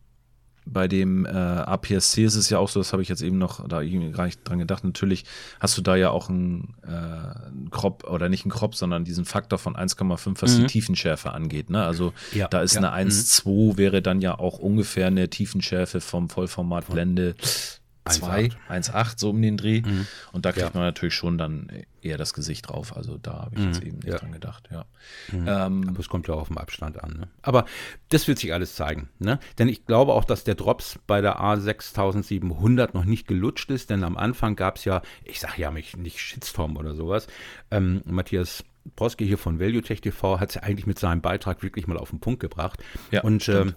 [0.73, 3.67] bei dem äh, APS-C ist es ja auch so, das habe ich jetzt eben noch,
[3.67, 5.25] da ich gar nicht dran gedacht, natürlich
[5.59, 9.25] hast du da ja auch einen, äh, einen Crop oder nicht einen Crop, sondern diesen
[9.25, 10.61] Faktor von 1,5, was mhm.
[10.63, 11.71] die Tiefenschärfe angeht.
[11.71, 11.85] Ne?
[11.85, 12.83] Also ja, da ist ja.
[12.83, 13.79] eine 1,2 mhm.
[13.79, 19.83] wäre dann ja auch ungefähr eine Tiefenschärfe vom Vollformatblende 2, 1,8 so um den Dreh.
[19.83, 20.07] Mhm.
[20.33, 20.71] Und da kriegt ja.
[20.75, 21.69] man natürlich schon dann
[22.01, 22.97] eher das Gesicht drauf.
[22.97, 23.87] Also da habe ich jetzt mhm.
[23.87, 24.19] eben nicht ja.
[24.19, 24.69] dran gedacht.
[24.71, 24.87] Ja.
[25.33, 25.47] Mhm.
[25.47, 27.13] Ähm, Aber es kommt ja auch auf den Abstand an.
[27.13, 27.29] Ne?
[27.43, 27.67] Aber
[28.09, 29.09] das wird sich alles zeigen.
[29.19, 29.39] Ne?
[29.59, 33.91] Denn ich glaube auch, dass der Drops bei der A6700 noch nicht gelutscht ist.
[33.91, 37.27] Denn am Anfang gab es ja, ich sage ja mich nicht Shitstorm oder sowas.
[37.71, 38.65] Ähm, Matthias
[38.97, 42.11] Proske hier von ValueTech TV hat es ja eigentlich mit seinem Beitrag wirklich mal auf
[42.11, 42.83] den Punkt gebracht.
[43.11, 43.75] Ja, und ähm,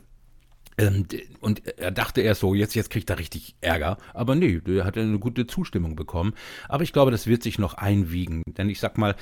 [1.41, 3.97] und er dachte erst so, jetzt, jetzt kriegt er richtig Ärger.
[4.13, 6.33] Aber nee, der hat eine gute Zustimmung bekommen.
[6.67, 8.43] Aber ich glaube, das wird sich noch einwiegen.
[8.57, 9.15] Denn ich sag mal,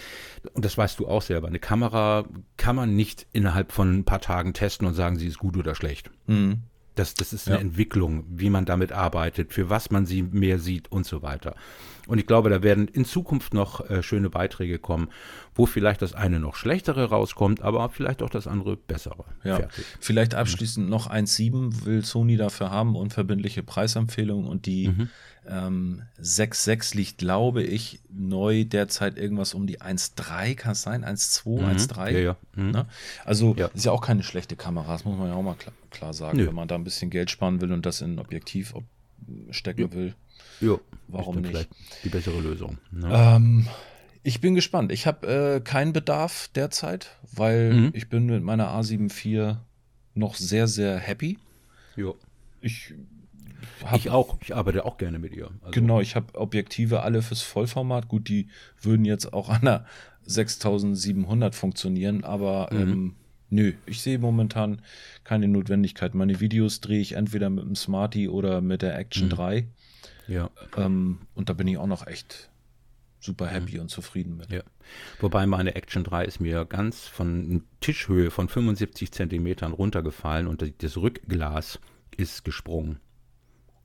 [0.54, 2.26] und das weißt du auch selber, eine Kamera
[2.58, 5.76] kann man nicht innerhalb von ein paar Tagen testen und sagen, sie ist gut oder
[5.76, 6.10] schlecht.
[6.28, 6.64] Mhm.
[6.96, 7.62] Das, das ist eine ja.
[7.62, 11.56] Entwicklung, wie man damit arbeitet, für was man sie mehr sieht und so weiter.
[12.08, 15.10] Und ich glaube, da werden in Zukunft noch äh, schöne Beiträge kommen,
[15.56, 19.26] wo vielleicht das eine noch schlechtere rauskommt, aber vielleicht auch das andere bessere.
[19.44, 19.58] Ja.
[19.58, 19.86] Fertig.
[20.00, 25.10] Vielleicht abschließend noch 1.7 will Sony dafür haben, unverbindliche Preisempfehlung und die mhm.
[25.52, 31.04] Ähm, 6.6 liegt, glaube ich, neu derzeit irgendwas um die 1.3, kann es sein?
[31.04, 31.66] 1.2, mhm.
[31.66, 32.10] 1.3?
[32.12, 32.38] Ja, ja.
[32.56, 32.72] Mhm.
[32.72, 32.86] Ne?
[33.26, 33.68] Also ja.
[33.68, 36.38] ist ja auch keine schlechte Kamera, das muss man ja auch mal klar, klar sagen,
[36.38, 36.48] Nö.
[36.48, 38.74] wenn man da ein bisschen Geld sparen will und das in ein Objektiv
[39.50, 39.94] stecken ja.
[39.94, 40.16] will.
[40.62, 41.68] Ja, warum nicht?
[42.04, 42.78] Die bessere Lösung.
[42.92, 43.10] Ne?
[43.12, 43.68] Ähm,
[44.24, 44.92] ich bin gespannt.
[44.92, 47.90] Ich habe äh, keinen Bedarf derzeit, weil mhm.
[47.94, 49.58] ich bin mit meiner A74
[50.14, 51.40] noch sehr, sehr happy.
[51.96, 52.14] Ja.
[52.62, 52.94] Ich,
[53.84, 54.38] hab, ich auch.
[54.42, 55.50] Ich arbeite auch gerne mit ihr.
[55.62, 55.72] Also.
[55.72, 58.08] Genau, ich habe Objektive alle fürs Vollformat.
[58.08, 58.48] Gut, die
[58.82, 59.86] würden jetzt auch an der
[60.24, 62.80] 6700 funktionieren, aber mhm.
[62.80, 63.16] ähm,
[63.50, 64.82] nö, ich sehe momentan
[65.24, 66.16] keine Notwendigkeit.
[66.16, 69.32] Meine Videos drehe ich entweder mit dem Smarty oder mit der Action mhm.
[69.32, 69.68] 3.
[70.28, 70.50] Ja.
[70.78, 72.50] Ähm, und da bin ich auch noch echt
[73.20, 73.82] super happy mhm.
[73.82, 74.52] und zufrieden mit.
[74.52, 74.64] Ja.
[75.20, 80.98] Wobei meine Action 3 ist mir ganz von Tischhöhe von 75 Zentimetern runtergefallen und das
[80.98, 81.80] Rückglas
[82.18, 83.00] ist gesprungen.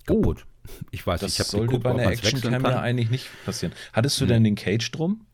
[0.06, 0.46] Kaputt.
[0.46, 3.28] Oh, ich weiß, das ich habe sollte geguckt, bei einer Action Cam ja eigentlich nicht
[3.44, 3.72] passieren.
[3.92, 4.28] Hattest du hm.
[4.28, 5.26] denn den Cage drum?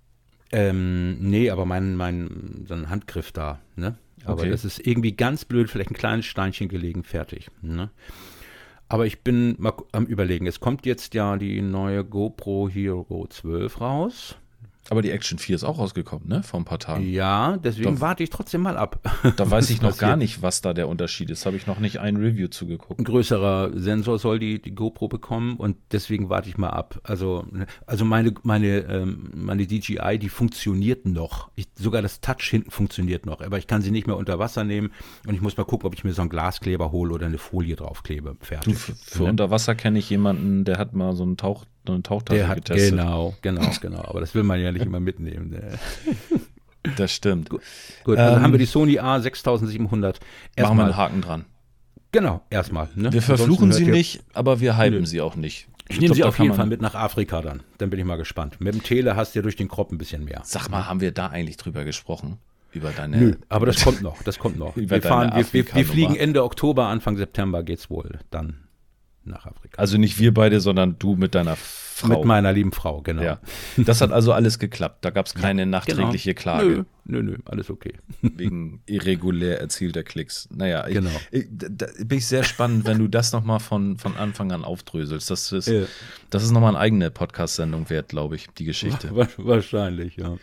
[0.51, 3.97] Ähm, nee, aber mein, mein so ein Handgriff da, ne?
[4.25, 4.51] Aber okay.
[4.51, 7.51] das ist irgendwie ganz blöd, vielleicht ein kleines Steinchen gelegen, fertig.
[7.61, 7.91] Ne?
[8.89, 10.47] Aber ich bin mal am überlegen.
[10.47, 14.37] Es kommt jetzt ja die neue GoPro Hero 12 raus.
[14.91, 16.43] Aber die Action 4 ist auch rausgekommen, ne?
[16.43, 17.09] Vor ein paar Tagen.
[17.09, 19.01] Ja, deswegen da, warte ich trotzdem mal ab.
[19.37, 21.47] Da weiß ich noch gar nicht, was da der Unterschied ist.
[21.47, 22.99] Habe ich noch nicht ein Review zugeguckt.
[22.99, 27.01] Ein größerer Sensor soll die, die GoPro bekommen und deswegen warte ich mal ab.
[27.05, 27.47] Also,
[27.87, 31.51] also meine, meine, ähm, meine DJI, die funktioniert noch.
[31.55, 34.65] Ich, sogar das Touch hinten funktioniert noch, aber ich kann sie nicht mehr unter Wasser
[34.65, 34.91] nehmen
[35.27, 37.77] und ich muss mal gucken, ob ich mir so einen Glaskleber hole oder eine Folie
[37.77, 38.37] draufklebe.
[38.41, 38.75] Fertig.
[38.75, 42.03] Du, für, für unter Wasser kenne ich jemanden, der hat mal so einen Tauch eine
[42.03, 42.91] Tauchtasche der hat, getestet.
[42.91, 44.05] Genau, genau, genau.
[44.05, 45.51] Aber das will man ja nicht immer mitnehmen.
[45.51, 45.79] Ne?
[46.97, 47.49] Das stimmt.
[47.49, 47.63] Gut,
[48.03, 50.17] Gut also ähm, haben wir die Sony A6700.
[50.57, 51.45] Erstmal, machen wir einen Haken dran.
[52.11, 52.89] Genau, erstmal.
[52.97, 53.13] Ne?
[53.13, 55.69] Wir verfluchen sie nicht, aber wir hypen sie auch nicht.
[55.89, 57.63] Ich, ich nehme sie auf jeden Fall mit nach Afrika dann.
[57.79, 58.61] Dann bin ich mal gespannt.
[58.61, 60.43] Mit dem Tele hast du ja durch den Kopf ein bisschen mehr.
[60.45, 62.39] Sag mal, haben wir da eigentlich drüber gesprochen?
[62.73, 63.17] Über deine.
[63.17, 64.23] Nö, aber das kommt noch.
[64.25, 64.73] Das kommt noch.
[64.77, 68.57] wir, fahren, wir, wir, wir fliegen Ende Oktober, Anfang September geht's wohl dann
[69.25, 69.81] nach Afrika.
[69.81, 72.09] Also nicht wir beide, sondern du mit deiner Frau.
[72.19, 73.23] Mit meiner lieben Frau, genau.
[73.23, 73.39] Ja.
[73.77, 75.05] Das hat also alles geklappt.
[75.05, 76.43] Da gab es keine nachträgliche genau.
[76.43, 76.87] Klage.
[77.05, 77.95] Nö, nö, nö, alles okay.
[78.23, 80.49] Wegen irregulär erzielter Klicks.
[80.51, 81.11] Naja, ich, genau.
[81.31, 85.31] Ich, da bin ich sehr spannend, wenn du das nochmal von, von Anfang an aufdröselst.
[85.31, 85.83] Das ist, ja.
[86.31, 89.15] das ist nochmal eine eigene Podcast-Sendung wert, glaube ich, die Geschichte.
[89.37, 90.37] Wahrscheinlich, ja.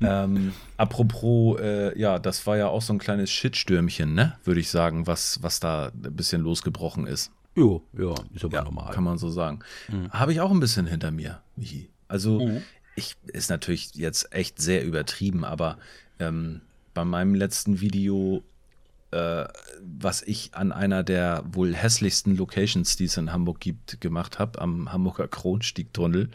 [0.00, 4.38] Ähm, apropos, äh, ja, das war ja auch so ein kleines Shitstürmchen, ne?
[4.44, 7.30] Würde ich sagen, was, was da ein bisschen losgebrochen ist.
[7.56, 8.92] Jo, ja, ist aber ja, normal.
[8.92, 9.60] Kann man so sagen.
[9.88, 10.10] Mhm.
[10.12, 11.88] Habe ich auch ein bisschen hinter mir, Michi.
[12.06, 12.62] Also, mhm.
[12.94, 15.78] ich ist natürlich jetzt echt sehr übertrieben, aber
[16.18, 16.60] ähm,
[16.92, 18.44] bei meinem letzten Video,
[19.10, 19.46] äh,
[19.82, 24.60] was ich an einer der wohl hässlichsten Locations, die es in Hamburg gibt, gemacht habe,
[24.60, 26.28] am Hamburger Kronstiegtunnel.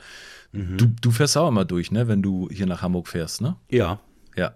[0.52, 0.78] Mhm.
[0.78, 3.56] Du, du fährst auch immer durch, ne, wenn du hier nach Hamburg fährst, ne?
[3.70, 4.00] Ja.
[4.36, 4.56] Ja.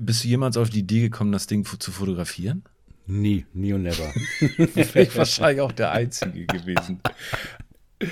[0.00, 2.64] Bist du jemals auf die Idee gekommen, das Ding zu fotografieren?
[3.06, 4.12] Nie, nie und never.
[4.74, 7.00] Wäre ich wahrscheinlich auch der Einzige gewesen.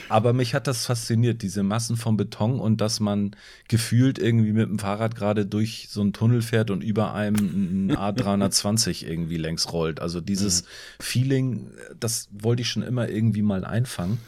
[0.08, 3.36] Aber mich hat das fasziniert, diese Massen von Beton und dass man
[3.68, 7.96] gefühlt irgendwie mit dem Fahrrad gerade durch so einen Tunnel fährt und über einem ein
[7.96, 10.00] A320 irgendwie längs rollt.
[10.00, 10.66] Also dieses mhm.
[11.00, 14.18] Feeling, das wollte ich schon immer irgendwie mal einfangen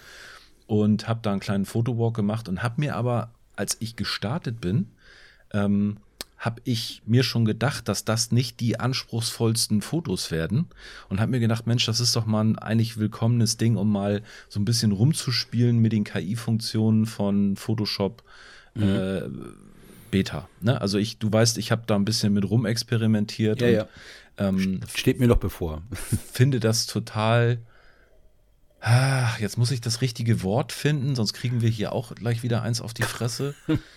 [0.66, 4.90] und habe da einen kleinen Fotowalk gemacht und habe mir aber, als ich gestartet bin,
[5.54, 5.98] ähm,
[6.38, 10.66] habe ich mir schon gedacht, dass das nicht die anspruchsvollsten Fotos werden
[11.08, 14.22] und habe mir gedacht, Mensch, das ist doch mal ein eigentlich willkommenes Ding, um mal
[14.48, 18.22] so ein bisschen rumzuspielen mit den KI-Funktionen von Photoshop
[18.74, 18.82] mhm.
[18.82, 19.22] äh,
[20.10, 20.48] Beta.
[20.60, 20.80] Ne?
[20.80, 23.60] Also ich, du weißt, ich habe da ein bisschen mit rumexperimentiert.
[23.62, 23.88] Ja, und, ja.
[24.38, 25.82] Ähm, Steht mir noch bevor.
[26.32, 27.58] Finde das total.
[28.80, 32.62] Ach, jetzt muss ich das richtige Wort finden, sonst kriegen wir hier auch gleich wieder
[32.62, 33.54] eins auf die Fresse.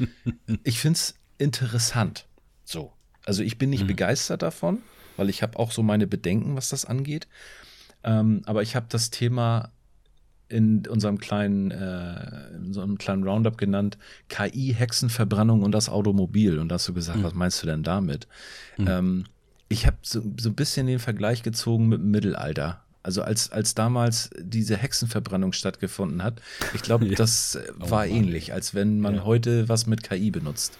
[0.63, 2.25] ich finde es interessant.
[2.69, 2.93] So.
[3.25, 3.87] Also ich bin nicht mhm.
[3.87, 4.79] begeistert davon,
[5.17, 7.27] weil ich habe auch so meine Bedenken, was das angeht.
[8.03, 9.71] Ähm, aber ich habe das Thema
[10.49, 13.97] in unserem kleinen, äh, in so einem kleinen Roundup genannt,
[14.29, 16.59] KI, Hexenverbrennung und das Automobil.
[16.59, 17.23] Und da hast du gesagt, mhm.
[17.23, 18.27] was meinst du denn damit?
[18.77, 18.87] Mhm.
[18.87, 19.25] Ähm,
[19.67, 22.83] ich habe so, so ein bisschen den Vergleich gezogen mit dem Mittelalter.
[23.01, 26.39] Also als, als damals diese Hexenverbrennung stattgefunden hat,
[26.75, 29.23] ich glaube, das oh war oh ähnlich, als wenn man ja.
[29.23, 30.77] heute was mit KI benutzt.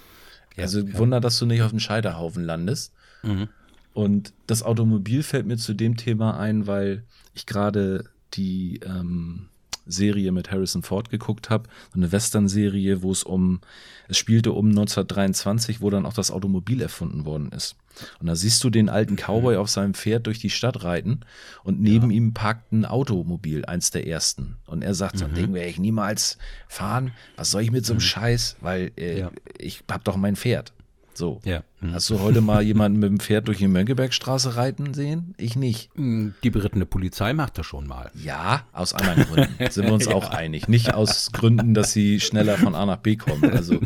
[0.56, 0.98] Ja, also ja.
[0.98, 2.92] Wunder, dass du nicht auf dem Scheiterhaufen landest.
[3.22, 3.48] Mhm.
[3.92, 9.48] Und das Automobil fällt mir zu dem Thema ein, weil ich gerade die ähm,
[9.92, 13.60] Serie mit Harrison Ford geguckt habe, so eine Western-Serie, wo es um,
[14.08, 17.76] es spielte um 1923, wo dann auch das Automobil erfunden worden ist.
[18.20, 21.20] Und da siehst du den alten Cowboy auf seinem Pferd durch die Stadt reiten
[21.64, 22.16] und neben ja.
[22.16, 24.56] ihm parkt ein Automobil, eins der ersten.
[24.66, 25.18] Und er sagt, mhm.
[25.18, 25.36] so ein mhm.
[25.36, 27.12] Ding werde ich niemals fahren.
[27.36, 28.06] Was soll ich mit so einem mhm.
[28.06, 28.56] Scheiß?
[28.60, 29.30] Weil äh, ja.
[29.58, 30.72] ich hab doch mein Pferd.
[31.14, 31.40] So.
[31.44, 31.62] Ja.
[31.80, 31.94] Mhm.
[31.94, 35.34] Hast du heute mal jemanden mit dem Pferd durch die Mönckebergstraße reiten sehen?
[35.36, 35.90] Ich nicht.
[35.94, 38.10] Hm, die berittene Polizei macht das schon mal.
[38.14, 39.54] Ja, aus anderen Gründen.
[39.70, 40.14] Sind wir uns ja.
[40.14, 40.68] auch einig.
[40.68, 43.50] Nicht aus Gründen, dass sie schneller von A nach B kommen.
[43.50, 43.80] Also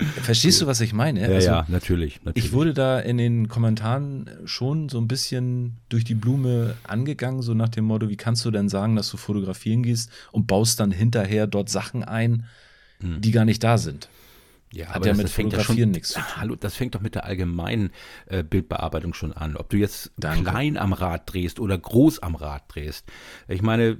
[0.00, 1.20] Verstehst du, was ich meine?
[1.22, 5.78] Ja, also, ja natürlich, natürlich, Ich wurde da in den Kommentaren schon so ein bisschen
[5.88, 9.16] durch die Blume angegangen, so nach dem Motto, wie kannst du denn sagen, dass du
[9.16, 12.44] fotografieren gehst und baust dann hinterher dort Sachen ein,
[13.00, 13.20] hm.
[13.20, 14.08] die gar nicht da sind.
[14.72, 16.36] Ja, Hat aber ja das, mit das Fotografieren ja schon, nichts zu tun.
[16.36, 17.90] Hallo, das fängt doch mit der allgemeinen
[18.26, 19.56] äh, Bildbearbeitung schon an.
[19.56, 20.50] Ob du jetzt Danke.
[20.50, 23.06] klein am Rad drehst oder groß am Rad drehst.
[23.48, 23.98] Ich meine,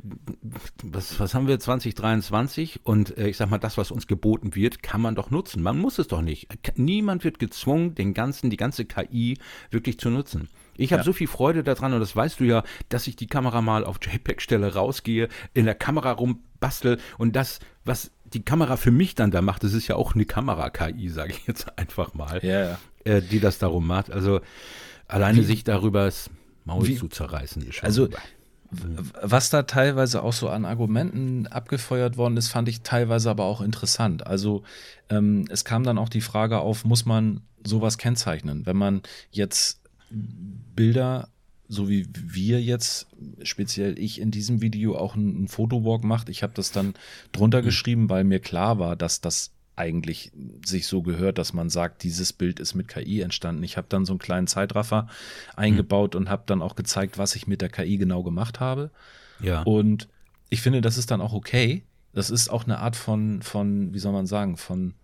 [0.83, 2.81] was, was haben wir 2023?
[2.85, 5.63] Und äh, ich sag mal, das, was uns geboten wird, kann man doch nutzen.
[5.63, 6.49] Man muss es doch nicht.
[6.77, 9.39] Niemand wird gezwungen, den ganzen, die ganze KI
[9.71, 10.49] wirklich zu nutzen.
[10.77, 11.05] Ich habe ja.
[11.05, 13.99] so viel Freude daran und das weißt du ja, dass ich die Kamera mal auf
[14.01, 19.31] JPEG stelle, rausgehe, in der Kamera rumbastel und das, was die Kamera für mich dann
[19.31, 22.79] da macht, das ist ja auch eine Kamera-KI, sage ich jetzt einfach mal, ja.
[23.05, 24.11] äh, die das darum macht.
[24.11, 24.41] Also
[25.07, 26.31] alleine wie, sich darüber das
[26.65, 27.63] Maul wie, zu zerreißen.
[27.63, 28.09] Ist also
[28.71, 33.63] was da teilweise auch so an Argumenten abgefeuert worden ist, fand ich teilweise aber auch
[33.63, 34.27] interessant.
[34.27, 34.63] Also
[35.09, 38.67] ähm, es kam dann auch die Frage auf, muss man sowas kennzeichnen?
[38.67, 41.29] Wenn man jetzt Bilder
[41.69, 43.09] so wie wir jetzt,
[43.43, 46.29] speziell ich in diesem Video auch einen Fotowalk macht.
[46.29, 46.95] Ich habe das dann
[47.33, 47.67] drunter mhm.
[47.67, 50.33] geschrieben, weil mir klar war, dass das eigentlich
[50.65, 53.63] sich so gehört, dass man sagt, dieses Bild ist mit KI entstanden.
[53.63, 55.07] Ich habe dann so einen kleinen Zeitraffer
[55.55, 56.23] eingebaut mhm.
[56.23, 58.91] und habe dann auch gezeigt, was ich mit der KI genau gemacht habe.
[59.41, 59.63] Ja.
[59.63, 60.09] Und
[60.51, 61.85] ich finde, das ist dann auch okay.
[62.13, 64.95] Das ist auch eine Art von, von, wie soll man sagen, von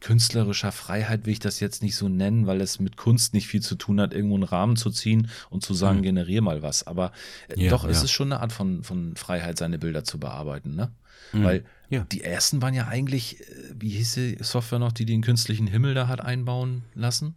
[0.00, 3.62] künstlerischer Freiheit will ich das jetzt nicht so nennen, weil es mit Kunst nicht viel
[3.62, 6.02] zu tun hat, irgendwo einen Rahmen zu ziehen und zu sagen, mhm.
[6.02, 6.86] generier mal was.
[6.86, 7.12] Aber
[7.48, 7.90] äh, ja, doch, ja.
[7.90, 10.92] es ist schon eine Art von, von Freiheit, seine Bilder zu bearbeiten, ne?
[11.32, 11.44] Mhm.
[11.44, 12.06] Weil ja.
[12.10, 13.44] die ersten waren ja eigentlich, äh,
[13.78, 17.36] wie hieß die Software noch, die den künstlichen Himmel da hat einbauen lassen?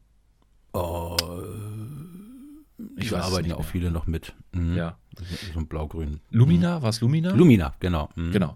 [0.74, 1.18] Oh,
[2.98, 4.34] ich arbeite ja auch viele noch mit.
[4.54, 4.76] Mhm.
[4.76, 4.98] Ja.
[5.54, 6.20] So ein blau-grün.
[6.30, 6.84] Lumina, mhm.
[6.84, 7.32] war es Lumina?
[7.32, 8.10] Lumina, genau.
[8.16, 8.32] Mhm.
[8.32, 8.56] Genau.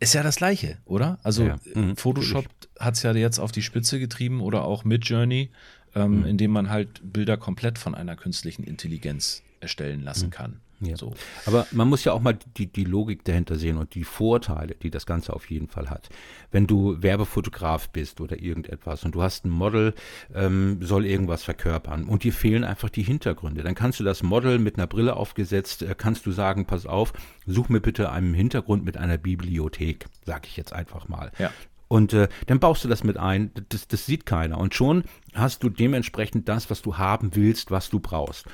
[0.00, 1.18] Ist ja das Gleiche, oder?
[1.22, 2.46] Also ja, mhm, Photoshop
[2.78, 5.50] hat es ja jetzt auf die Spitze getrieben oder auch Midjourney,
[5.94, 6.26] ähm, mhm.
[6.26, 10.30] indem man halt Bilder komplett von einer künstlichen Intelligenz erstellen lassen mhm.
[10.30, 10.60] kann.
[10.80, 10.96] Ja.
[10.96, 11.12] So.
[11.46, 14.90] Aber man muss ja auch mal die, die Logik dahinter sehen und die Vorteile, die
[14.90, 16.08] das Ganze auf jeden Fall hat.
[16.50, 19.94] Wenn du Werbefotograf bist oder irgendetwas und du hast ein Model,
[20.34, 24.58] ähm, soll irgendwas verkörpern und dir fehlen einfach die Hintergründe, dann kannst du das Model
[24.58, 27.12] mit einer Brille aufgesetzt, äh, kannst du sagen, pass auf,
[27.46, 31.32] such mir bitte einen Hintergrund mit einer Bibliothek, sag ich jetzt einfach mal.
[31.38, 31.50] Ja.
[31.88, 34.58] Und äh, dann baust du das mit ein, das, das sieht keiner.
[34.58, 38.46] Und schon hast du dementsprechend das, was du haben willst, was du brauchst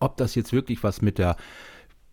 [0.00, 1.36] ob das jetzt wirklich was mit der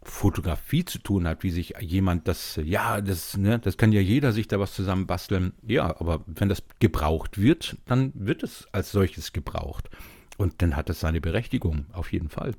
[0.03, 4.31] Fotografie zu tun hat, wie sich jemand das, ja, das, ne, das kann ja jeder
[4.31, 5.53] sich da was zusammenbasteln.
[5.65, 9.89] Ja, aber wenn das gebraucht wird, dann wird es als solches gebraucht.
[10.37, 12.53] Und dann hat es seine Berechtigung, auf jeden Fall.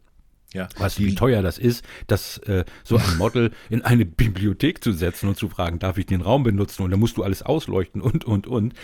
[0.55, 0.68] Ja.
[0.77, 4.92] Weißt du, wie teuer das ist, das äh, so ein Model in eine Bibliothek zu
[4.92, 6.83] setzen und zu fragen, darf ich den Raum benutzen?
[6.83, 8.75] Und dann musst du alles ausleuchten und, und, und,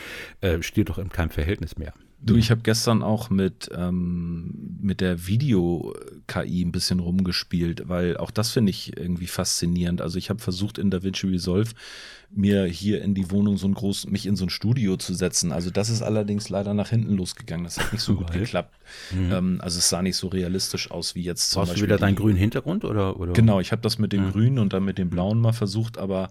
[0.41, 1.93] äh, steht doch in keinem Verhältnis mehr.
[2.21, 8.33] Du, ich habe gestern auch mit, ähm, mit der Video-KI ein bisschen rumgespielt, weil auch
[8.33, 10.03] das finde ich irgendwie faszinierend.
[10.03, 11.71] Also ich habe versucht in DaVinci Resolve
[12.31, 15.53] mir hier in die Wohnung so ein groß, mich in so ein Studio zu setzen.
[15.53, 17.65] Also das ist allerdings leider nach hinten losgegangen.
[17.65, 18.75] Das hat nicht so gut geklappt.
[19.13, 19.33] Mhm.
[19.33, 21.87] Ähm, also es sah nicht so realistisch aus wie jetzt zum Brauchst Beispiel.
[21.87, 23.19] du wieder deinen grünen Hintergrund oder?
[23.19, 23.33] oder?
[23.33, 24.33] Genau, ich habe das mit dem mhm.
[24.33, 26.31] grünen und dann mit dem blauen mal versucht, aber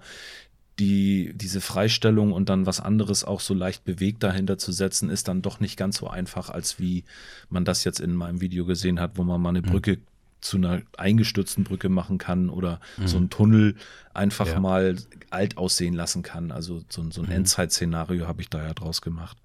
[0.80, 5.28] die, diese Freistellung und dann was anderes auch so leicht bewegt dahinter zu setzen, ist
[5.28, 7.04] dann doch nicht ganz so einfach, als wie
[7.50, 9.66] man das jetzt in meinem Video gesehen hat, wo man mal eine mhm.
[9.66, 9.98] Brücke
[10.40, 13.08] zu einer eingestürzten Brücke machen kann oder mhm.
[13.08, 13.76] so einen Tunnel
[14.14, 14.60] einfach ja.
[14.60, 14.96] mal
[15.32, 16.52] alt aussehen lassen kann.
[16.52, 17.34] Also so, so ein mhm.
[17.34, 19.38] Endzeit-Szenario habe ich da ja draus gemacht.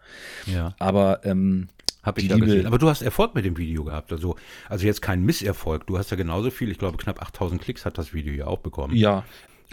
[0.47, 0.75] Ja.
[0.79, 1.69] Aber ähm,
[2.03, 2.67] habe ich ja gesehen.
[2.67, 4.13] Aber du hast Erfolg mit dem Video gehabt.
[4.13, 4.37] Also,
[4.69, 5.87] also jetzt kein Misserfolg.
[5.87, 8.59] Du hast ja genauso viel, ich glaube knapp 8000 Klicks hat das Video ja auch
[8.59, 8.95] bekommen.
[8.95, 9.25] Ja,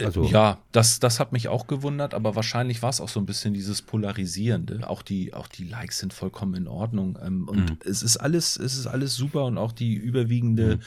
[0.06, 3.26] also ja, das, das hat mich auch gewundert, aber wahrscheinlich war es auch so ein
[3.26, 4.88] bisschen dieses Polarisierende.
[4.90, 7.18] Auch die, auch die Likes sind vollkommen in Ordnung.
[7.24, 7.78] Ähm, und mhm.
[7.86, 10.82] es ist alles, es ist alles super und auch die überwiegende mhm.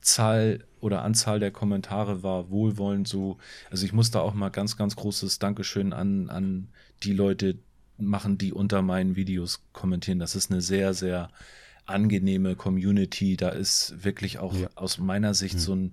[0.00, 3.38] Zahl oder Anzahl der Kommentare war wohlwollend so.
[3.70, 6.68] Also ich muss da auch mal ganz, ganz großes Dankeschön an, an
[7.02, 7.58] die Leute
[7.98, 10.18] machen, die unter meinen Videos kommentieren.
[10.18, 11.30] Das ist eine sehr, sehr
[11.86, 13.36] angenehme Community.
[13.36, 14.68] Da ist wirklich auch ja.
[14.74, 15.60] aus meiner Sicht mhm.
[15.60, 15.92] so ein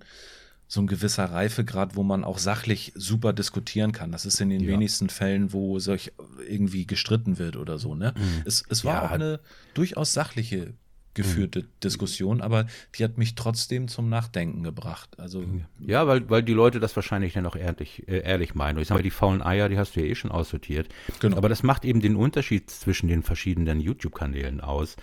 [0.66, 4.12] so ein gewisser Reifegrad, wo man auch sachlich super diskutieren kann.
[4.12, 4.68] Das ist in den ja.
[4.68, 6.12] wenigsten Fällen, wo solch
[6.48, 7.94] irgendwie gestritten wird oder so.
[7.94, 8.14] Ne?
[8.16, 8.42] Mhm.
[8.44, 9.02] Es, es war ja.
[9.06, 9.40] auch eine
[9.74, 10.74] durchaus sachliche
[11.14, 11.68] geführte mhm.
[11.82, 15.18] Diskussion, aber die hat mich trotzdem zum Nachdenken gebracht.
[15.18, 15.44] Also
[15.78, 18.78] ja, weil, weil die Leute das wahrscheinlich dann auch ehrlich, äh, ehrlich meinen.
[18.80, 20.88] Ich sage mal, die faulen Eier, die hast du ja eh schon aussortiert.
[21.20, 21.36] Genau.
[21.36, 24.96] Aber das macht eben den Unterschied zwischen den verschiedenen YouTube-Kanälen aus.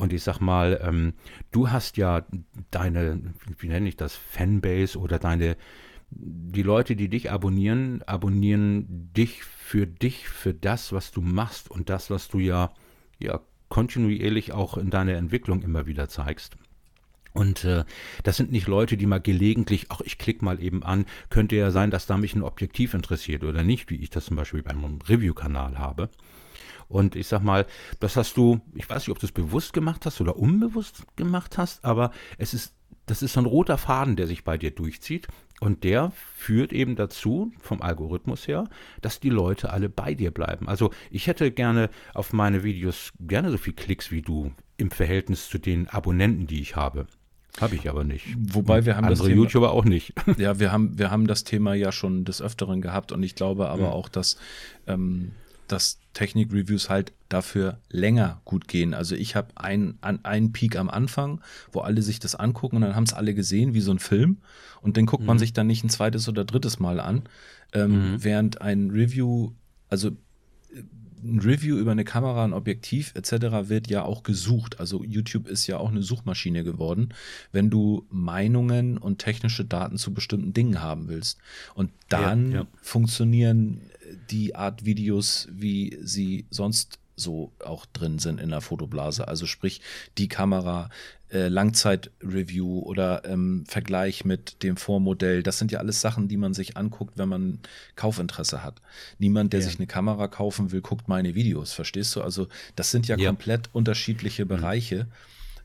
[0.00, 1.12] Und ich sag mal, ähm,
[1.50, 2.24] du hast ja
[2.70, 3.20] deine,
[3.58, 5.58] wie nenne ich das, Fanbase oder deine,
[6.10, 11.90] die Leute, die dich abonnieren, abonnieren dich für dich, für das, was du machst und
[11.90, 12.72] das, was du ja,
[13.18, 16.56] ja kontinuierlich auch in deiner Entwicklung immer wieder zeigst.
[17.34, 17.84] Und äh,
[18.22, 21.70] das sind nicht Leute, die mal gelegentlich, ach, ich klicke mal eben an, könnte ja
[21.70, 24.70] sein, dass da mich ein Objektiv interessiert oder nicht, wie ich das zum Beispiel bei
[24.70, 26.08] einem Review-Kanal habe.
[26.90, 27.66] Und ich sag mal,
[28.00, 31.56] das hast du, ich weiß nicht, ob du es bewusst gemacht hast oder unbewusst gemacht
[31.56, 32.74] hast, aber es ist,
[33.06, 35.28] das ist so ein roter Faden, der sich bei dir durchzieht.
[35.60, 38.64] Und der führt eben dazu, vom Algorithmus her,
[39.02, 40.68] dass die Leute alle bei dir bleiben.
[40.68, 45.48] Also ich hätte gerne auf meine Videos gerne so viel Klicks wie du im Verhältnis
[45.50, 47.06] zu den Abonnenten, die ich habe.
[47.60, 48.26] Habe ich aber nicht.
[48.38, 50.14] Wobei wir haben Andere das Thema, YouTuber auch nicht.
[50.38, 53.68] Ja, wir haben, wir haben das Thema ja schon des Öfteren gehabt und ich glaube
[53.68, 53.92] aber Mhm.
[53.92, 54.38] auch, dass,
[54.86, 55.32] ähm,
[55.72, 58.94] dass Technik-Reviews halt dafür länger gut gehen.
[58.94, 61.40] Also ich habe einen, an, einen Peak am Anfang,
[61.72, 64.38] wo alle sich das angucken und dann haben es alle gesehen, wie so ein Film.
[64.80, 67.22] Und den guckt man sich dann nicht ein zweites oder drittes Mal an.
[67.72, 69.52] Ähm, Während ein Review,
[69.88, 70.10] also
[71.22, 73.68] ein Review über eine Kamera, ein Objektiv etc.
[73.68, 74.80] wird ja auch gesucht.
[74.80, 77.10] Also YouTube ist ja auch eine Suchmaschine geworden,
[77.52, 81.38] wenn du Meinungen und technische Daten zu bestimmten Dingen haben willst.
[81.74, 82.66] Und dann Ja, ja.
[82.80, 83.82] funktionieren
[84.30, 89.28] die Art Videos, wie sie sonst so auch drin sind in der Fotoblase.
[89.28, 89.82] Also sprich
[90.16, 90.88] die Kamera,
[91.30, 95.42] äh, Langzeit-Review oder ähm, Vergleich mit dem Vormodell.
[95.42, 97.58] Das sind ja alles Sachen, die man sich anguckt, wenn man
[97.94, 98.80] Kaufinteresse hat.
[99.18, 99.66] Niemand, der Ja.
[99.66, 101.72] sich eine Kamera kaufen will, guckt meine Videos.
[101.72, 102.22] Verstehst du?
[102.22, 103.28] Also das sind ja, Ja.
[103.28, 105.06] komplett unterschiedliche Bereiche.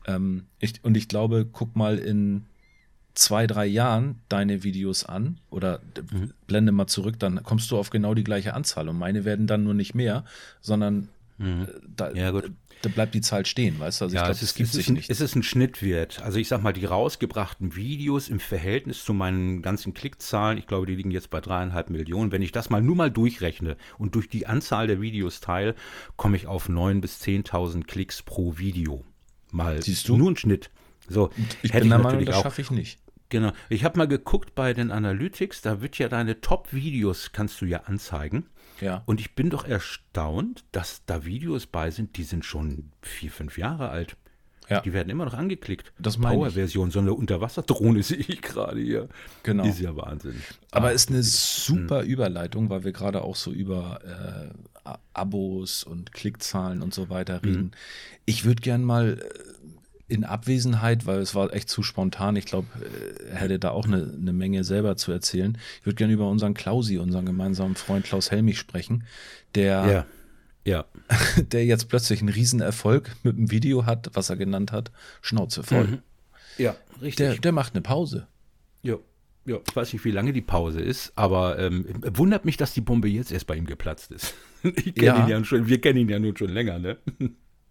[0.06, 2.44] Ähm, ich, und ich glaube, guck mal in
[3.16, 5.80] zwei, drei Jahren deine Videos an oder
[6.12, 6.32] Mhm.
[6.46, 8.88] blende mal zurück, dann kommst du auf genau die gleiche Anzahl.
[8.88, 10.24] Und meine werden dann nur nicht mehr,
[10.60, 11.08] sondern
[11.40, 12.16] äh, da, Mhm.
[12.16, 12.32] Ja,
[12.82, 14.04] da bleibt die Zahl stehen, weißt du?
[14.04, 15.10] Also ich Ja, glaube, es, das ist, gibt es, sich ist ein, nicht.
[15.10, 16.22] es ist ein Schnittwert.
[16.22, 20.86] Also ich sag mal, die rausgebrachten Videos im Verhältnis zu meinen ganzen Klickzahlen, ich glaube,
[20.86, 22.32] die liegen jetzt bei dreieinhalb Millionen.
[22.32, 25.74] Wenn ich das mal nur mal durchrechne und durch die Anzahl der Videos teile,
[26.16, 29.04] komme ich auf 9.000 bis 10.000 Klicks pro Video.
[29.52, 30.16] Mal Siehst du?
[30.16, 30.70] nur ein Schnitt.
[31.08, 31.30] So,
[31.62, 32.98] ich hätte bin der Meinung, das schaffe ich nicht.
[33.28, 33.52] Genau.
[33.68, 37.80] Ich habe mal geguckt bei den Analytics, da wird ja deine Top-Videos kannst du ja
[37.84, 38.46] anzeigen.
[38.80, 39.02] Ja.
[39.06, 43.58] Und ich bin doch erstaunt, dass da Videos bei sind, die sind schon vier, fünf
[43.58, 44.16] Jahre alt.
[44.68, 44.80] Ja.
[44.80, 45.92] Die werden immer noch angeklickt.
[45.98, 46.18] Das.
[46.18, 49.08] Power-Version, so eine Unterwasserdrohne sehe ich gerade hier.
[49.44, 49.64] Genau.
[49.64, 50.42] Ist ja Wahnsinn.
[50.72, 54.00] Aber Ah, ist eine super Überleitung, weil wir gerade auch so über
[54.84, 57.72] äh, Abos und Klickzahlen und so weiter reden.
[58.24, 59.55] Ich würde gern mal äh,
[60.08, 62.68] in Abwesenheit, weil es war echt zu spontan, ich glaube,
[63.30, 65.58] er hätte da auch eine, eine Menge selber zu erzählen.
[65.80, 69.04] Ich würde gerne über unseren Klausi, unseren gemeinsamen Freund Klaus Helmich sprechen,
[69.56, 70.06] der, ja.
[70.64, 70.84] Ja.
[71.52, 74.92] der jetzt plötzlich einen Riesenerfolg mit einem Video hat, was er genannt hat,
[75.22, 75.86] Schnauze voll.
[75.86, 75.98] Mhm.
[76.58, 77.16] Ja, richtig.
[77.16, 78.26] Der, der macht eine Pause.
[78.82, 78.96] ja.
[79.48, 82.80] Ja, ich weiß nicht, wie lange die Pause ist, aber ähm, wundert mich, dass die
[82.80, 84.34] Bombe jetzt erst bei ihm geplatzt ist.
[84.64, 85.22] Ich kenn Ja.
[85.22, 86.96] ihn ja schon, wir kennen ihn ja nun schon länger, ne?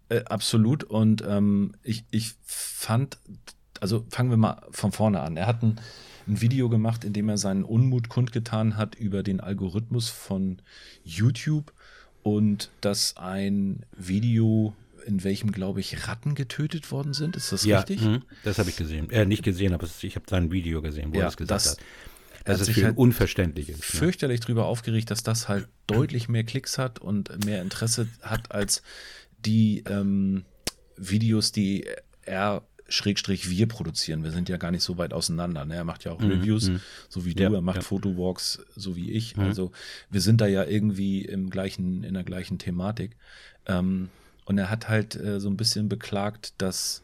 [0.08, 0.84] Äh, absolut.
[0.84, 3.18] Und ähm, ich, ich fand,
[3.80, 5.36] also fangen wir mal von vorne an.
[5.36, 5.80] Er hat ein,
[6.28, 10.62] ein Video gemacht, in dem er seinen Unmut kundgetan hat über den Algorithmus von
[11.04, 11.72] YouTube
[12.22, 14.74] und dass ein Video,
[15.06, 17.36] in welchem, glaube ich, Ratten getötet worden sind.
[17.36, 18.00] Ist das Ja, richtig?
[18.02, 19.10] mhm, das habe ich gesehen.
[19.10, 21.72] Äh, nicht gesehen, aber ich habe sein Video gesehen, wo Ja, er es gesagt das-
[21.72, 21.78] hat.
[22.44, 23.78] Das ist für ihn halt unverständlich ist.
[23.78, 23.82] Ne?
[23.98, 28.82] fürchterlich drüber aufgeregt, dass das halt deutlich mehr Klicks hat und mehr Interesse hat als
[29.44, 30.44] die ähm,
[30.96, 31.86] Videos, die
[32.22, 34.22] er Schrägstrich wir produzieren.
[34.22, 35.64] Wir sind ja gar nicht so weit auseinander.
[35.64, 35.74] Ne?
[35.74, 36.70] Er macht ja auch Reviews,
[37.08, 37.42] so wie du.
[37.42, 37.82] Ja, er macht ja.
[37.82, 39.36] Fotowalks, so wie ich.
[39.38, 39.72] Also
[40.08, 43.16] wir sind da ja irgendwie im gleichen, in der gleichen Thematik.
[43.66, 44.08] Ähm,
[44.44, 47.02] und er hat halt äh, so ein bisschen beklagt, dass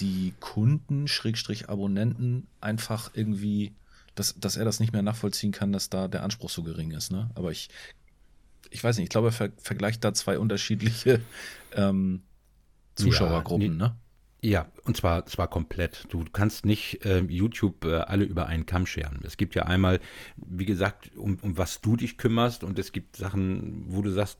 [0.00, 3.74] die Kunden, Schrägstrich Abonnenten, einfach irgendwie,
[4.14, 7.12] dass, dass er das nicht mehr nachvollziehen kann, dass da der Anspruch so gering ist.
[7.12, 7.30] Ne?
[7.34, 7.68] Aber ich,
[8.70, 11.20] ich weiß nicht, ich glaube, er ver vergleicht da zwei unterschiedliche
[11.74, 12.22] ähm,
[12.94, 13.78] Zuschauergruppen.
[13.78, 13.96] Ja, ne?
[14.42, 16.06] Ja, und zwar, zwar komplett.
[16.08, 19.20] Du kannst nicht ähm, YouTube äh, alle über einen Kamm scheren.
[19.22, 20.00] Es gibt ja einmal,
[20.36, 24.38] wie gesagt, um, um was du dich kümmerst und es gibt Sachen, wo du sagst,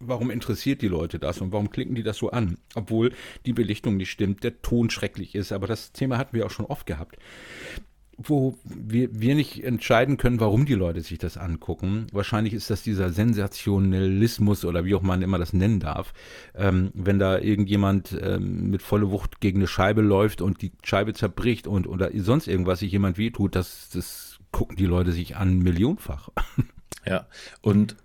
[0.00, 2.58] warum interessiert die Leute das und warum klicken die das so an?
[2.74, 3.12] Obwohl
[3.46, 6.66] die Belichtung nicht stimmt, der Ton schrecklich ist, aber das Thema hatten wir auch schon
[6.66, 7.16] oft gehabt.
[8.18, 12.06] Wo wir, wir nicht entscheiden können, warum die Leute sich das angucken.
[12.12, 16.14] Wahrscheinlich ist das dieser Sensationalismus oder wie auch man immer das nennen darf.
[16.54, 21.12] Ähm, wenn da irgendjemand ähm, mit volle Wucht gegen eine Scheibe läuft und die Scheibe
[21.12, 25.58] zerbricht und oder sonst irgendwas sich jemand wehtut, das, das gucken die Leute sich an
[25.58, 26.30] millionenfach.
[27.08, 27.26] Ja,
[27.62, 27.96] und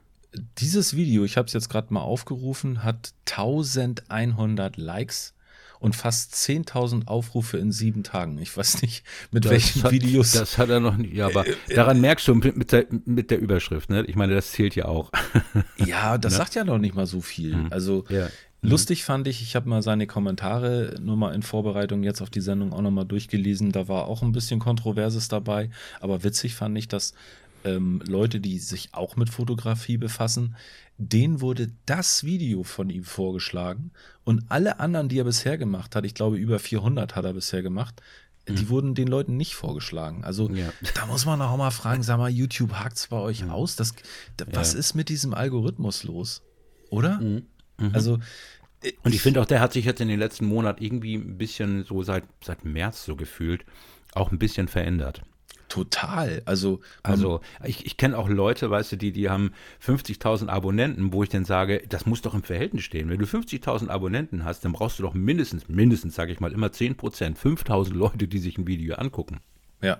[0.59, 5.33] dieses Video, ich habe es jetzt gerade mal aufgerufen, hat 1100 Likes
[5.81, 8.37] und fast 10.000 Aufrufe in sieben Tagen.
[8.37, 10.31] Ich weiß nicht, mit welchen hat, Videos.
[10.33, 11.13] Das hat er noch nicht.
[11.13, 14.05] Ja, aber daran merkst du mit, der, mit der Überschrift, ne?
[14.05, 15.11] Ich meine, das zählt ja auch.
[15.77, 17.65] ja, das sagt ja noch nicht mal so viel.
[17.71, 18.27] Also Ja.
[18.61, 22.41] lustig fand ich, ich habe mal seine Kommentare nur mal in Vorbereitung jetzt auf die
[22.41, 23.71] Sendung auch nochmal durchgelesen.
[23.71, 25.71] Da war auch ein bisschen Kontroverses dabei.
[25.99, 27.15] Aber witzig fand ich, dass
[27.63, 30.55] ähm, Leute, die sich auch mit Fotografie befassen,
[31.01, 33.91] denen wurde das Video von ihm vorgeschlagen
[34.23, 37.61] und alle anderen, die er bisher gemacht hat, ich glaube über 400 hat er bisher
[37.61, 38.01] gemacht,
[38.47, 38.55] mhm.
[38.55, 40.23] die wurden den Leuten nicht vorgeschlagen.
[40.23, 40.71] Also ja.
[40.93, 43.49] da muss man auch mal fragen, sag mal, YouTube hakt es bei euch mhm.
[43.49, 43.75] aus?
[43.75, 43.93] Das,
[44.37, 46.43] da, was ist mit diesem Algorithmus los?
[46.89, 47.19] Oder?
[47.19, 47.43] Mhm.
[47.77, 47.91] mhm.
[47.93, 48.19] Also
[49.03, 51.83] und ich finde auch, der hat sich jetzt in den letzten Monaten irgendwie ein bisschen
[51.83, 53.63] so seit, seit März so gefühlt
[54.13, 55.21] auch ein bisschen verändert.
[55.71, 56.41] Total.
[56.43, 61.23] Also, also ich, ich kenne auch Leute, weißt du, die, die haben 50.000 Abonnenten, wo
[61.23, 63.09] ich dann sage, das muss doch im Verhältnis stehen.
[63.09, 66.73] Wenn du 50.000 Abonnenten hast, dann brauchst du doch mindestens, mindestens, sage ich mal, immer
[66.73, 69.39] 10 Prozent, 5.000 Leute, die sich ein Video angucken.
[69.81, 69.99] Ja.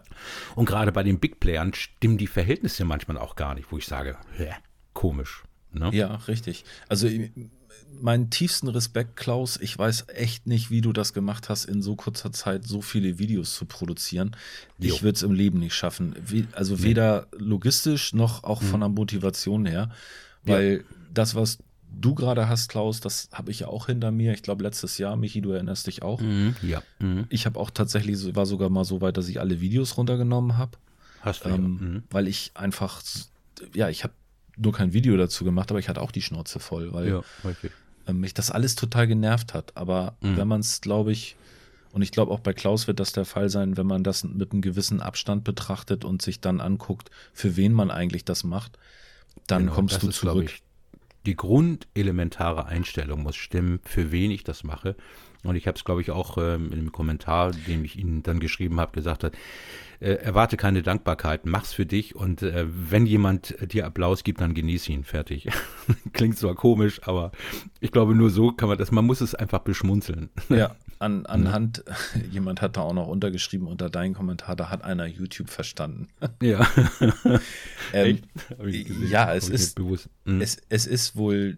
[0.55, 3.85] Und gerade bei den Big Playern stimmen die Verhältnisse manchmal auch gar nicht, wo ich
[3.85, 4.49] sage, hä,
[4.91, 5.45] komisch.
[5.71, 5.89] Ne?
[5.93, 6.65] Ja, richtig.
[6.89, 7.07] Also
[8.01, 9.57] meinen tiefsten Respekt, Klaus.
[9.61, 13.19] Ich weiß echt nicht, wie du das gemacht hast, in so kurzer Zeit so viele
[13.19, 14.35] Videos zu produzieren.
[14.79, 14.93] Jo.
[14.93, 16.15] Ich würde es im Leben nicht schaffen.
[16.25, 16.83] Wie, also nee.
[16.83, 18.79] weder logistisch noch auch von hm.
[18.81, 19.91] der Motivation her.
[20.43, 20.95] Weil ja.
[21.13, 21.59] das, was
[21.91, 24.33] du gerade hast, Klaus, das habe ich ja auch hinter mir.
[24.33, 26.21] Ich glaube, letztes Jahr, Michi, du erinnerst dich auch.
[26.21, 26.55] Mhm.
[26.61, 26.81] Ja.
[26.99, 27.25] Mhm.
[27.29, 30.77] Ich habe auch tatsächlich, war sogar mal so weit, dass ich alle Videos runtergenommen habe.
[31.21, 31.87] Hast du ähm, ja.
[31.87, 32.03] mhm.
[32.09, 33.01] Weil ich einfach,
[33.73, 34.13] ja, ich habe
[34.57, 37.21] nur kein Video dazu gemacht, aber ich hatte auch die Schnauze voll, weil ja,
[38.07, 39.75] ähm, mich das alles total genervt hat.
[39.75, 40.37] Aber mhm.
[40.37, 41.35] wenn man es, glaube ich,
[41.91, 44.51] und ich glaube auch bei Klaus wird das der Fall sein, wenn man das mit
[44.51, 48.77] einem gewissen Abstand betrachtet und sich dann anguckt, für wen man eigentlich das macht,
[49.47, 50.45] dann genau, kommst du ist, zurück.
[50.45, 50.63] Ich,
[51.25, 54.95] die grundelementare Einstellung muss stimmen, für wen ich das mache.
[55.43, 58.79] Und ich habe es, glaube ich, auch ähm, im Kommentar, den ich Ihnen dann geschrieben
[58.79, 59.33] habe, gesagt hat,
[60.01, 64.55] äh, erwarte keine Dankbarkeit, mach's für dich und äh, wenn jemand dir Applaus gibt, dann
[64.55, 65.47] genieß ihn, fertig.
[66.13, 67.31] Klingt zwar komisch, aber
[67.79, 70.29] ich glaube, nur so kann man das, man muss es einfach beschmunzeln.
[70.49, 71.83] Ja, an, anhand,
[72.31, 76.07] jemand hat da auch noch untergeschrieben unter deinem Kommentar, da hat einer YouTube verstanden.
[76.41, 76.67] Ja.
[77.93, 78.19] ähm,
[79.07, 80.41] ja, es ist, mhm.
[80.41, 81.57] es, es ist wohl,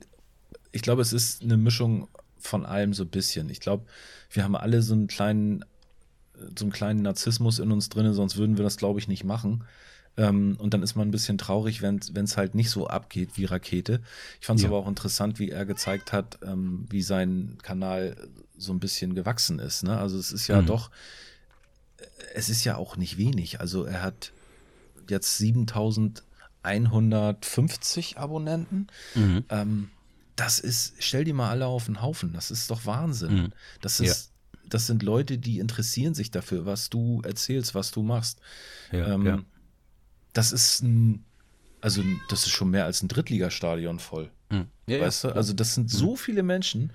[0.72, 2.08] ich glaube, es ist eine Mischung
[2.44, 3.50] von allem so ein bisschen.
[3.50, 3.86] Ich glaube,
[4.30, 5.66] wir haben alle so einen kleinen
[6.58, 9.66] so einen kleinen Narzissmus in uns drin, sonst würden wir das, glaube ich, nicht machen.
[10.16, 13.46] Ähm, und dann ist man ein bisschen traurig, wenn es halt nicht so abgeht wie
[13.46, 14.00] Rakete.
[14.40, 14.70] Ich fand es ja.
[14.70, 18.16] aber auch interessant, wie er gezeigt hat, ähm, wie sein Kanal
[18.58, 19.84] so ein bisschen gewachsen ist.
[19.84, 19.98] Ne?
[19.98, 20.68] Also es ist ja mhm.
[20.68, 20.92] doch,
[22.36, 23.60] es ist ja auch nicht wenig.
[23.60, 24.34] Also er hat
[25.10, 28.86] jetzt 7150 Abonnenten.
[29.16, 29.46] Mhm.
[29.50, 29.90] Ähm,
[30.36, 32.34] das ist, stell die mal alle auf den Haufen.
[32.34, 33.34] Das ist doch Wahnsinn.
[33.34, 33.54] Mhm.
[33.82, 34.32] Das ist,
[34.66, 38.40] das sind Leute, die interessieren sich dafür, was du erzählst, was du machst.
[38.92, 39.40] Ja, ähm, ja.
[40.34, 41.24] Das ist ein,
[41.82, 44.32] also das ist schon mehr als ein Drittligastadion voll.
[44.50, 44.68] Mhm.
[44.88, 45.36] Ja, weißt du?
[45.36, 46.18] Also das sind so mhm.
[46.18, 46.94] viele Menschen.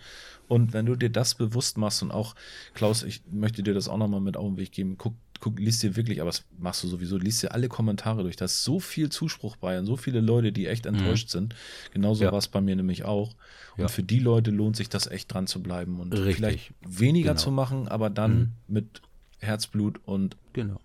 [0.49, 2.35] Und wenn du dir das bewusst machst und auch,
[2.75, 5.83] Klaus, ich möchte dir das auch nochmal mit auf den Weg geben, guck, guck, liest
[5.83, 8.37] dir wirklich, aber das machst du sowieso, liest dir alle Kommentare durch.
[8.37, 11.31] Da ist so viel Zuspruch bei und so viele Leute, die echt enttäuscht mhm.
[11.31, 11.55] sind.
[11.93, 12.33] Genauso ja.
[12.33, 13.35] war es bei mir nämlich auch.
[13.77, 13.89] Und ja.
[13.89, 16.37] für die Leute lohnt sich das echt dran zu bleiben und Richtig.
[16.37, 17.41] vielleicht weniger genau.
[17.41, 18.53] zu machen, aber dann mhm.
[18.67, 19.03] mit
[19.39, 20.81] Herzblut und genau.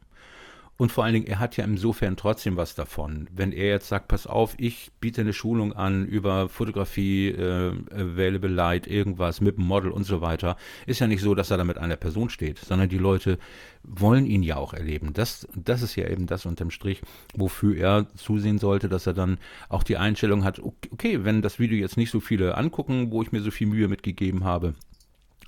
[0.84, 3.30] Und vor allen Dingen, er hat ja insofern trotzdem was davon.
[3.34, 8.50] Wenn er jetzt sagt, pass auf, ich biete eine Schulung an über Fotografie, äh, Available
[8.50, 11.64] Light, irgendwas mit dem Model und so weiter, ist ja nicht so, dass er da
[11.64, 13.40] mit einer Person steht, sondern die Leute
[13.84, 15.14] wollen ihn ja auch erleben.
[15.14, 17.02] Das, das ist ja eben das unterm Strich,
[17.34, 19.38] wofür er zusehen sollte, dass er dann
[19.70, 23.32] auch die Einstellung hat, okay, wenn das Video jetzt nicht so viele angucken, wo ich
[23.32, 24.74] mir so viel Mühe mitgegeben habe,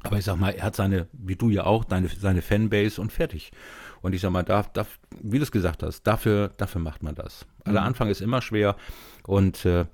[0.05, 3.11] aber ich sag mal, er hat seine, wie du ja auch, deine, seine Fanbase und
[3.11, 3.51] fertig.
[4.05, 4.85] Und ich sag mal, da, da,
[5.19, 7.47] wie du es gesagt hast, dafür, dafür macht man das.
[7.63, 7.85] Also mhm.
[7.87, 8.75] Anfang ist immer schwer.
[9.25, 9.85] Und äh,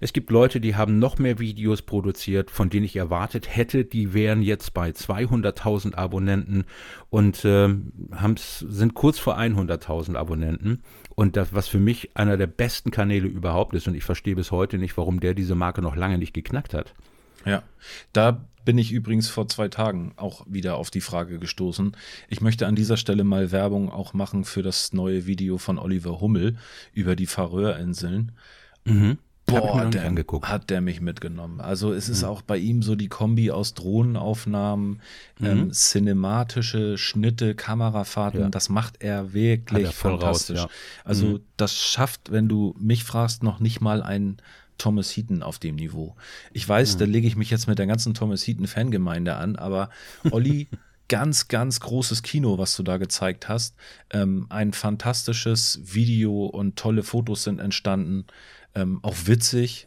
[0.00, 4.14] es gibt Leute, die haben noch mehr Videos produziert, von denen ich erwartet hätte, die
[4.14, 6.66] wären jetzt bei 200.000 Abonnenten
[7.10, 7.74] und äh,
[8.36, 10.84] sind kurz vor 100.000 Abonnenten.
[11.16, 13.88] Und das, was für mich einer der besten Kanäle überhaupt ist.
[13.88, 16.94] Und ich verstehe bis heute nicht, warum der diese Marke noch lange nicht geknackt hat.
[17.44, 17.64] Ja,
[18.12, 21.96] da bin ich übrigens vor zwei Tagen auch wieder auf die Frage gestoßen.
[22.28, 26.20] Ich möchte an dieser Stelle mal Werbung auch machen für das neue Video von Oliver
[26.20, 26.58] Hummel
[26.92, 28.32] über die Färöerinseln.
[28.84, 29.16] Mhm.
[29.46, 30.12] Boah, der,
[30.42, 31.62] hat der mich mitgenommen.
[31.62, 32.28] Also es ist mhm.
[32.28, 35.00] auch bei ihm so die Kombi aus Drohnenaufnahmen,
[35.38, 35.46] mhm.
[35.46, 38.48] ähm, cinematische Schnitte, Kamerafahrten, ja.
[38.50, 40.58] das macht er wirklich er fantastisch.
[40.58, 41.06] Raus, ja.
[41.06, 41.40] Also mhm.
[41.56, 44.36] das schafft, wenn du mich fragst, noch nicht mal ein
[44.78, 46.16] Thomas Heaton auf dem Niveau.
[46.52, 46.98] Ich weiß, mhm.
[47.00, 49.90] da lege ich mich jetzt mit der ganzen Thomas Heaton Fangemeinde an, aber
[50.30, 50.68] Olli,
[51.08, 53.74] ganz, ganz großes Kino, was du da gezeigt hast.
[54.10, 58.26] Ähm, ein fantastisches Video und tolle Fotos sind entstanden.
[58.74, 59.86] Ähm, auch witzig.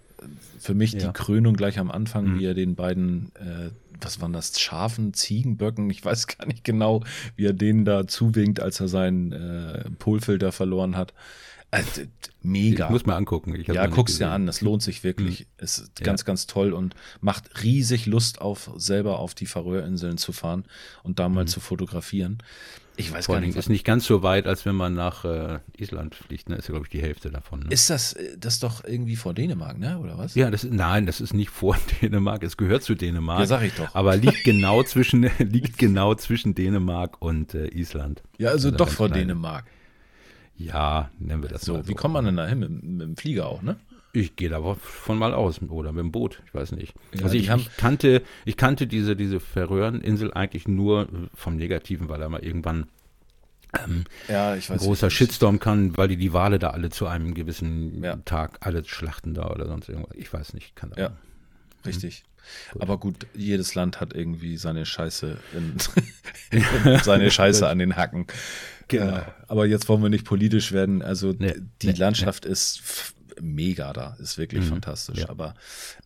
[0.59, 0.99] Für mich ja.
[0.99, 2.39] die Krönung gleich am Anfang, mhm.
[2.39, 3.69] wie er den beiden, äh,
[3.99, 7.03] was waren das, Schafen, Ziegenböcken, ich weiß gar nicht genau,
[7.35, 11.13] wie er denen da zuwinkt, als er seinen äh, Polfilter verloren hat.
[11.71, 12.01] Also,
[12.41, 12.85] mega.
[12.85, 13.55] Ich muss mal angucken.
[13.65, 14.45] ja, guck's dir an.
[14.45, 15.41] Das lohnt sich wirklich.
[15.41, 15.45] Mhm.
[15.57, 16.05] Es ist ja.
[16.05, 20.65] ganz, ganz toll und macht riesig Lust auf, selber auf die Färöerinseln zu fahren
[21.03, 21.47] und da mal mhm.
[21.47, 22.43] zu fotografieren.
[22.97, 23.55] Ich weiß Vor gar nicht.
[23.55, 26.49] Ist nicht ganz so weit, als wenn man nach äh, Island fliegt.
[26.49, 26.57] Ne?
[26.57, 27.61] Ist ja, glaube ich, die Hälfte davon.
[27.61, 27.67] Ne?
[27.69, 29.97] Ist das, äh, das doch irgendwie vor Dänemark, ne?
[29.97, 30.35] Oder was?
[30.35, 32.43] Ja, das ist, nein, das ist nicht vor Dänemark.
[32.43, 33.39] Es gehört zu Dänemark.
[33.39, 33.95] Ja, sag ich doch.
[33.95, 38.23] Aber liegt genau zwischen, liegt genau zwischen Dänemark und äh, Island.
[38.37, 39.21] Ja, also, also doch vor klein.
[39.21, 39.65] Dänemark.
[40.65, 41.75] Ja, nennen wir das so.
[41.75, 41.87] so.
[41.87, 42.59] Wie kommt man denn da hin?
[42.59, 43.77] Mit, mit dem Flieger auch, ne?
[44.13, 46.93] Ich gehe davon mal aus oder mit dem Boot, ich weiß nicht.
[47.13, 52.21] Ja, also ich, ich, kannte, ich kannte diese, diese Färöerinsel eigentlich nur vom Negativen, weil
[52.21, 52.87] er mal irgendwann
[53.79, 57.33] ähm, ja, ich weiß, großer Shitstorm kann, weil die die Wale da alle zu einem
[57.33, 58.17] gewissen ja.
[58.17, 60.15] Tag alle schlachten da oder sonst irgendwas.
[60.15, 61.11] Ich weiß nicht, kann Ja,
[61.85, 62.25] richtig.
[62.71, 62.81] Gut.
[62.81, 65.77] Aber gut, jedes Land hat irgendwie seine Scheiße in,
[67.03, 68.27] seine Scheiße an den Hacken.
[68.87, 69.17] Genau.
[69.17, 71.01] Äh, aber jetzt wollen wir nicht politisch werden.
[71.01, 72.51] Also nee, die nee, Landschaft nee.
[72.51, 75.19] ist mega da, ist wirklich mhm, fantastisch.
[75.19, 75.29] Ja.
[75.29, 75.55] Aber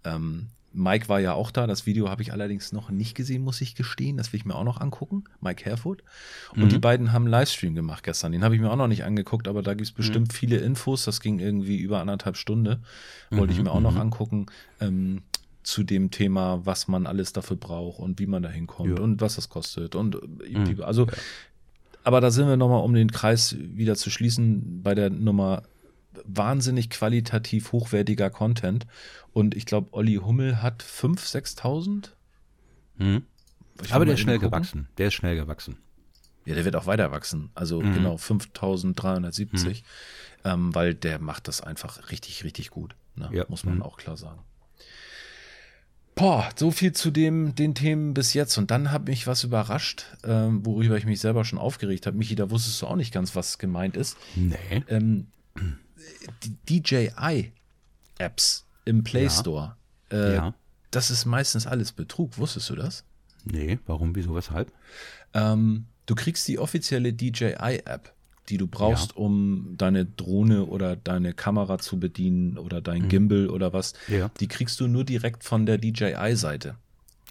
[0.04, 1.68] ähm, Mike war ja auch da.
[1.68, 4.18] Das Video habe ich allerdings noch nicht gesehen, muss ich gestehen.
[4.18, 5.24] Das will ich mir auch noch angucken.
[5.40, 6.04] Mike Herford.
[6.54, 6.70] Und mhm.
[6.70, 8.34] die beiden haben einen Livestream gemacht gestern.
[8.34, 9.98] Den habe ich mir auch noch nicht angeguckt, aber da gibt es mhm.
[9.98, 10.34] bestimmt mhm.
[10.34, 11.06] viele Infos.
[11.06, 12.84] Das ging irgendwie über anderthalb Stunden.
[13.32, 14.02] Wollte ich mhm, mir auch noch mhm.
[14.02, 14.46] angucken.
[14.82, 15.24] Ähm,
[15.66, 19.03] zu dem Thema, was man alles dafür braucht und wie man da hinkommt ja.
[19.03, 19.95] und was das kostet.
[19.95, 21.07] Und äh, also,
[22.03, 25.63] aber da sind wir nochmal, um den Kreis wieder zu schließen, bei der Nummer
[26.24, 28.86] wahnsinnig qualitativ hochwertiger Content.
[29.34, 32.09] Und ich glaube, Olli Hummel hat 5.000, 6.000.
[32.97, 33.24] Mhm.
[33.89, 34.51] Aber der ist schnell gucken.
[34.51, 34.88] gewachsen.
[34.97, 35.78] Der ist schnell gewachsen.
[36.45, 37.49] Ja, der wird auch weiter wachsen.
[37.55, 37.93] Also mhm.
[37.95, 39.74] genau 5.370, mhm.
[40.43, 42.95] ähm, weil der macht das einfach richtig, richtig gut.
[43.16, 43.30] Ne?
[43.34, 43.45] Ja.
[43.49, 43.82] Muss man mhm.
[43.82, 44.41] auch klar sagen.
[46.16, 48.57] Boah, so viel zu dem, den Themen bis jetzt.
[48.57, 52.18] Und dann hat mich was überrascht, ähm, worüber ich mich selber schon aufgeregt habe.
[52.18, 54.16] Michi, da wusstest du auch nicht ganz, was gemeint ist.
[54.36, 54.55] Nee.
[54.88, 55.28] Ähm,
[56.70, 57.51] DJI-Apps
[58.86, 59.30] im Play ja.
[59.30, 59.76] Store.
[60.09, 60.53] Äh, ja.
[60.91, 62.38] Das ist meistens alles Betrug.
[62.38, 63.03] Wusstest du das?
[63.43, 64.72] Nee, warum, wieso, weshalb?
[65.34, 68.14] Ähm, du kriegst die offizielle DJI-App,
[68.50, 69.18] die du brauchst, ja.
[69.18, 73.10] um deine Drohne oder deine Kamera zu bedienen oder dein mhm.
[73.10, 73.93] Gimbal oder was.
[74.08, 74.30] Ja.
[74.39, 76.76] Die kriegst du nur direkt von der DJI-Seite.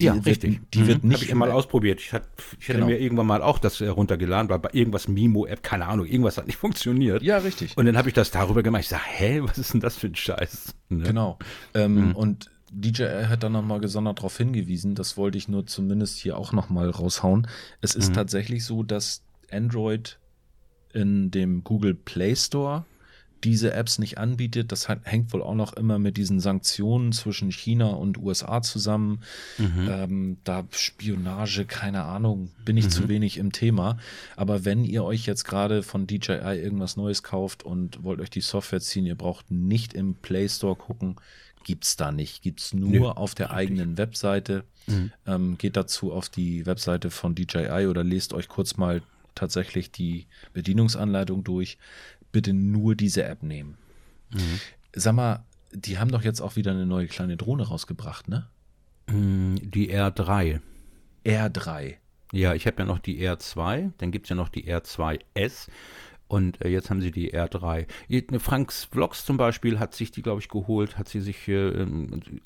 [0.01, 0.61] Die ja, wird, richtig.
[0.73, 0.87] Die mhm.
[0.89, 1.23] wird nicht.
[1.23, 2.01] Habe ich mal ausprobiert.
[2.01, 2.25] Ich, hat,
[2.59, 2.87] ich hätte genau.
[2.87, 6.57] mir irgendwann mal auch das heruntergeladen, weil bei irgendwas Mimo-App, keine Ahnung, irgendwas hat nicht
[6.59, 7.23] funktioniert.
[7.23, 7.77] Ja, richtig.
[7.77, 8.83] Und dann habe ich das darüber gemacht.
[8.83, 10.75] Ich sage, hä, was ist denn das für ein Scheiß?
[10.89, 11.05] Ne?
[11.05, 11.39] Genau.
[11.75, 12.17] Ähm, mhm.
[12.17, 16.53] Und DJI hat dann nochmal gesondert darauf hingewiesen, das wollte ich nur zumindest hier auch
[16.53, 17.47] nochmal raushauen.
[17.81, 18.15] Es ist mhm.
[18.15, 20.19] tatsächlich so, dass Android
[20.95, 22.85] in dem Google Play Store
[23.45, 24.73] diese Apps nicht anbietet.
[24.73, 29.21] Das hängt wohl auch noch immer mit diesen Sanktionen zwischen China und USA zusammen.
[29.59, 29.89] Mhm.
[29.89, 32.91] Ähm, da Spionage, keine Ahnung, bin ich mhm.
[32.91, 33.99] zu wenig im Thema.
[34.37, 38.41] Aber wenn ihr euch jetzt gerade von DJI irgendwas Neues kauft und wollt euch die
[38.41, 41.17] Software ziehen, ihr braucht nicht im Play Store gucken.
[41.65, 42.43] Gibt's da nicht.
[42.43, 44.65] Gibt's nur Nö, auf der eigenen Webseite.
[44.87, 45.13] Mhm.
[45.27, 49.03] Ähm, geht dazu auf die Webseite von DJI oder lest euch kurz mal
[49.35, 51.79] tatsächlich die Bedienungsanleitung durch
[52.33, 53.77] bitte nur diese App nehmen.
[54.33, 54.61] Mhm.
[54.95, 58.49] Sag mal, die haben doch jetzt auch wieder eine neue kleine Drohne rausgebracht, ne?
[59.07, 60.61] Mm, die R3.
[61.25, 61.95] R3.
[62.33, 65.69] Ja, ich habe ja noch die R2, dann gibt es ja noch die R2S
[66.27, 67.87] und äh, jetzt haben sie die R3.
[68.39, 71.87] Franks Vlogs zum Beispiel hat sich die, glaube ich, geholt, hat sie sich äh,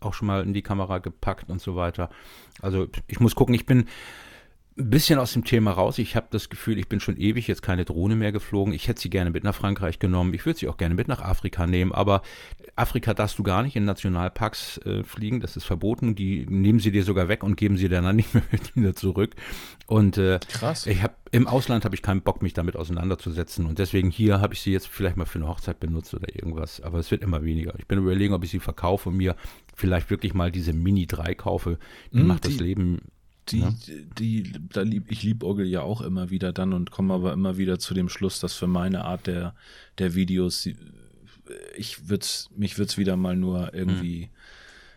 [0.00, 2.10] auch schon mal in die Kamera gepackt und so weiter.
[2.60, 3.86] Also ich muss gucken, ich bin
[4.78, 5.98] ein bisschen aus dem Thema raus.
[5.98, 8.72] Ich habe das Gefühl, ich bin schon ewig jetzt keine Drohne mehr geflogen.
[8.72, 10.32] Ich hätte sie gerne mit nach Frankreich genommen.
[10.34, 11.92] Ich würde sie auch gerne mit nach Afrika nehmen.
[11.92, 12.22] Aber
[12.76, 15.40] Afrika darfst du gar nicht in Nationalparks äh, fliegen.
[15.40, 16.14] Das ist verboten.
[16.14, 19.34] Die nehmen sie dir sogar weg und geben sie dann nicht mehr wieder zurück.
[19.86, 20.86] Und äh, krass.
[20.86, 23.66] Ich habe im Ausland habe ich keinen Bock, mich damit auseinanderzusetzen.
[23.66, 26.80] Und deswegen hier habe ich sie jetzt vielleicht mal für eine Hochzeit benutzt oder irgendwas.
[26.80, 27.74] Aber es wird immer weniger.
[27.78, 29.34] Ich bin überlegen, ob ich sie verkaufe und mir
[29.74, 31.78] vielleicht wirklich mal diese Mini 3 kaufe.
[32.12, 33.00] Die mm, macht die, das Leben
[33.52, 33.74] die, ja.
[34.18, 37.78] die, da lieb, ich liebäugel ja auch immer wieder dann und komme aber immer wieder
[37.78, 39.54] zu dem Schluss, dass für meine Art der,
[39.98, 40.68] der Videos,
[41.76, 42.26] ich würde
[42.56, 44.28] mich würde es wieder mal nur irgendwie hm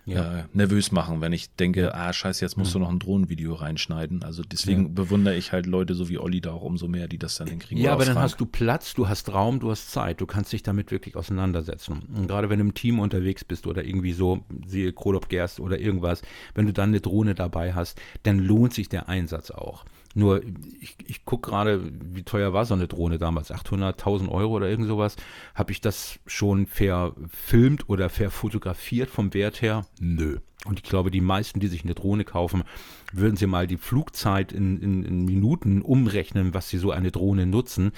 [0.06, 0.40] ja.
[0.40, 2.84] äh, nervös machen, wenn ich denke, ah, scheiße, jetzt musst du mhm.
[2.84, 4.24] noch ein Drohnenvideo reinschneiden.
[4.24, 4.90] Also deswegen ja.
[4.94, 7.84] bewundere ich halt Leute so wie Olli da auch umso mehr, die das dann hinkriegen.
[7.84, 10.64] Ja, aber dann hast du Platz, du hast Raum, du hast Zeit, du kannst dich
[10.64, 12.02] damit wirklich auseinandersetzen.
[12.16, 15.80] Und gerade wenn du im Team unterwegs bist oder irgendwie so, siehe Krolop Gerst oder
[15.80, 16.22] irgendwas,
[16.56, 19.86] wenn du dann eine Drohne dabei hast, dann lohnt sich der Einsatz auch.
[20.14, 20.44] Nur
[20.80, 21.82] ich, ich gucke gerade,
[22.14, 23.52] wie teuer war so eine Drohne damals?
[23.52, 25.16] 800, 1000 Euro oder irgend sowas.
[25.56, 29.86] Habe ich das schon verfilmt oder verfotografiert vom Wert her?
[30.00, 30.40] Nö.
[30.66, 32.64] Und ich glaube, die meisten, die sich eine Drohne kaufen,
[33.12, 37.48] würden sie mal die Flugzeit in, in, in Minuten umrechnen, was sie so eine Drohne
[37.48, 37.92] nutzen,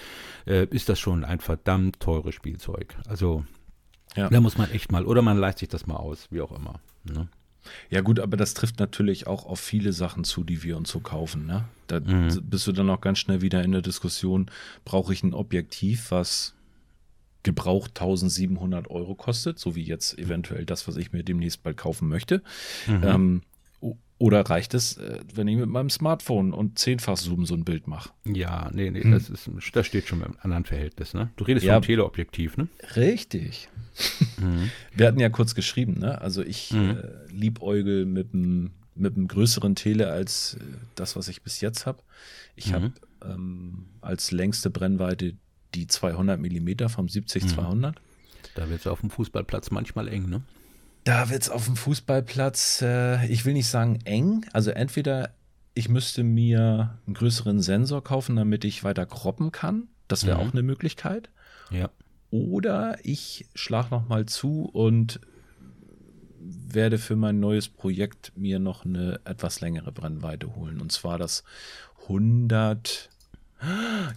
[0.46, 2.96] äh, ist das schon ein verdammt teures Spielzeug.
[3.08, 3.44] Also
[4.16, 4.30] ja.
[4.30, 6.80] da muss man echt mal, oder man leistet sich das mal aus, wie auch immer.
[7.04, 7.28] Ne?
[7.90, 11.00] Ja, gut, aber das trifft natürlich auch auf viele Sachen zu, die wir uns so
[11.00, 11.46] kaufen.
[11.46, 11.66] Ne?
[11.88, 12.42] Da mhm.
[12.44, 14.50] bist du dann auch ganz schnell wieder in der Diskussion,
[14.86, 16.54] brauche ich ein Objektiv, was
[17.44, 22.08] gebraucht 1700 Euro kostet, so wie jetzt eventuell das, was ich mir demnächst bald kaufen
[22.08, 22.42] möchte.
[22.88, 23.04] Mhm.
[23.04, 23.42] Ähm,
[24.24, 27.88] oder reicht es, äh, wenn ich mit meinem Smartphone und zehnfach Zoom so ein Bild
[27.88, 28.12] mache?
[28.24, 29.12] Ja, nee, nee, hm.
[29.12, 31.32] das, ist, das steht schon im anderen Verhältnis, ne?
[31.36, 32.70] Du redest ja, vom Teleobjektiv, ne?
[32.96, 33.68] Richtig.
[34.38, 34.72] Mhm.
[34.96, 36.22] Wir hatten ja kurz geschrieben, ne?
[36.22, 36.92] Also ich mhm.
[36.92, 40.60] äh, liebäugel mit einem mit einem größeren Tele als äh,
[40.96, 42.02] das, was ich bis jetzt habe.
[42.56, 42.74] Ich mhm.
[42.76, 42.92] habe
[43.26, 45.34] ähm, als längste Brennweite
[45.76, 47.76] die 200 Millimeter vom 70-200.
[47.76, 47.94] Mhm.
[48.56, 50.44] Da wird es auf dem Fußballplatz manchmal eng, ne?
[51.04, 55.32] Da wird es auf dem Fußballplatz, äh, ich will nicht sagen eng, also entweder
[55.74, 59.88] ich müsste mir einen größeren Sensor kaufen, damit ich weiter kroppen kann.
[60.08, 60.48] Das wäre mhm.
[60.48, 61.30] auch eine Möglichkeit.
[61.72, 61.90] Ja.
[62.30, 65.20] Oder ich schlage nochmal zu und
[66.40, 70.80] werde für mein neues Projekt mir noch eine etwas längere Brennweite holen.
[70.80, 71.44] Und zwar das
[72.04, 73.10] 100.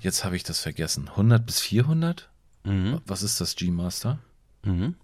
[0.00, 1.08] Jetzt habe ich das vergessen.
[1.08, 2.28] 100 bis 400?
[2.64, 3.00] Mhm.
[3.06, 4.18] Was ist das G-Master?
[4.64, 4.96] Mhm.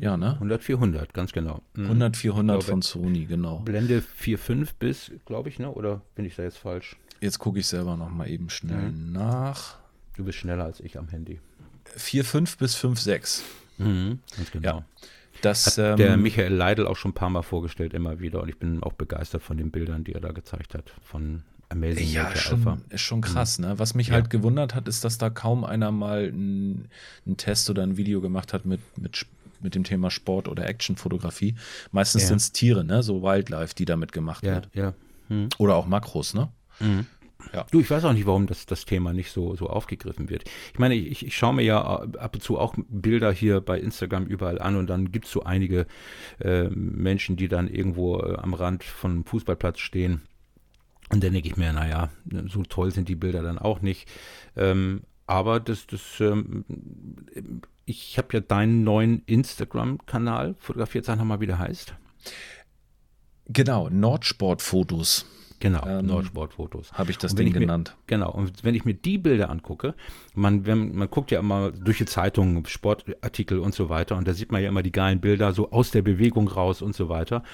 [0.00, 0.34] Ja, ne?
[0.34, 1.62] 100, 400, ganz genau.
[1.74, 1.84] Mhm.
[1.84, 3.60] 100, 400 glaube, von Sony, genau.
[3.60, 5.70] Blende 4.5 bis, glaube ich, ne?
[5.70, 6.96] Oder bin ich da jetzt falsch?
[7.20, 9.12] Jetzt gucke ich selber noch mal eben schnell mhm.
[9.12, 9.76] nach.
[10.16, 11.40] Du bist schneller als ich am Handy.
[11.96, 13.42] 4.5 bis 5.6.
[13.78, 14.68] Mhm, ganz genau.
[14.68, 14.84] Ja.
[15.40, 18.42] Das, hat ähm, der Michael Leidl auch schon ein paar Mal vorgestellt, immer wieder.
[18.42, 20.92] Und ich bin auch begeistert von den Bildern, die er da gezeigt hat.
[21.02, 22.78] Von Amazing ja, schon, Alpha.
[22.90, 23.66] ist schon krass, mhm.
[23.66, 23.78] ne?
[23.78, 24.14] Was mich ja.
[24.14, 26.88] halt gewundert hat, ist, dass da kaum einer mal einen
[27.36, 29.26] Test oder ein Video gemacht hat mit, mit
[29.62, 31.54] mit dem Thema Sport oder Actionfotografie.
[31.90, 32.28] Meistens ja.
[32.28, 33.02] sind es Tiere, ne?
[33.02, 34.68] so Wildlife, die damit gemacht ja, wird.
[34.74, 34.94] Ja.
[35.28, 35.48] Hm.
[35.58, 36.48] Oder auch Makros, ne?
[36.80, 37.06] Mhm.
[37.52, 37.66] Ja.
[37.70, 40.44] Du, ich weiß auch nicht, warum das, das Thema nicht so, so aufgegriffen wird.
[40.72, 44.26] Ich meine, ich, ich schaue mir ja ab und zu auch Bilder hier bei Instagram
[44.26, 45.86] überall an und dann gibt es so einige
[46.40, 50.22] äh, Menschen, die dann irgendwo äh, am Rand von einem Fußballplatz stehen.
[51.10, 52.10] Und dann denke ich mir, naja,
[52.48, 54.08] so toll sind die Bilder dann auch nicht.
[54.56, 56.64] Ähm, aber das, das ähm,
[57.84, 61.94] ich habe ja deinen neuen Instagram-Kanal fotografiert, sag nochmal, wie der heißt.
[63.46, 65.26] Genau, Nordsport-Fotos.
[65.62, 66.92] Genau, ähm, Nordsportfotos.
[66.92, 67.94] Habe ich das Ding genannt.
[67.96, 69.94] Mir, genau, und wenn ich mir die Bilder angucke,
[70.34, 74.34] man, wenn, man guckt ja immer durch die Zeitungen, Sportartikel und so weiter, und da
[74.34, 77.44] sieht man ja immer die geilen Bilder so aus der Bewegung raus und so weiter.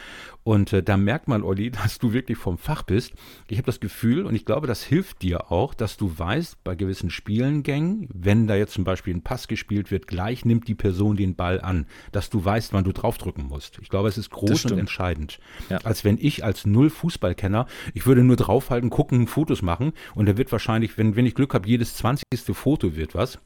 [0.42, 3.12] Und äh, da merkt man, Olli, dass du wirklich vom Fach bist.
[3.46, 6.76] Ich habe das Gefühl, und ich glaube, das hilft dir auch, dass du weißt, bei
[6.76, 11.16] gewissen Spielengängen, wenn da jetzt zum Beispiel ein Pass gespielt wird, gleich nimmt die Person
[11.18, 13.78] den Ball an, dass du weißt, wann du draufdrücken musst.
[13.82, 15.40] Ich glaube, es ist groß und entscheidend.
[15.68, 15.76] Ja.
[15.84, 17.66] Als wenn ich als Null-Fußballkenner,
[17.98, 21.52] ich würde nur draufhalten, gucken, Fotos machen und da wird wahrscheinlich, wenn, wenn ich Glück
[21.52, 22.22] habe, jedes 20.
[22.52, 23.40] Foto wird was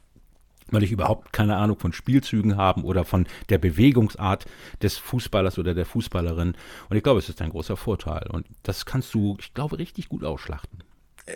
[0.69, 4.45] weil ich überhaupt keine Ahnung von Spielzügen haben oder von der Bewegungsart
[4.81, 6.55] des Fußballers oder der Fußballerin.
[6.89, 8.27] Und ich glaube, es ist ein großer Vorteil.
[8.31, 10.79] Und das kannst du, ich glaube, richtig gut ausschlachten.
[11.25, 11.33] Äh,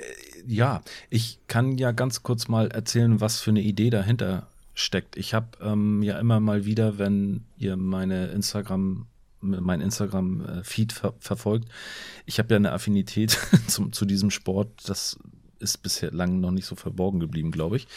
[0.48, 5.18] ja, ich kann ja ganz kurz mal erzählen, was für eine Idee dahinter steckt.
[5.18, 9.08] Ich habe ähm, ja immer mal wieder, wenn ihr meine Instagram
[9.42, 11.70] mein Instagram-Feed ver verfolgt.
[12.26, 14.70] Ich habe ja eine Affinität zum, zu diesem Sport.
[14.88, 15.18] Das
[15.60, 17.88] ist bisher lang noch nicht so verborgen geblieben, glaube ich.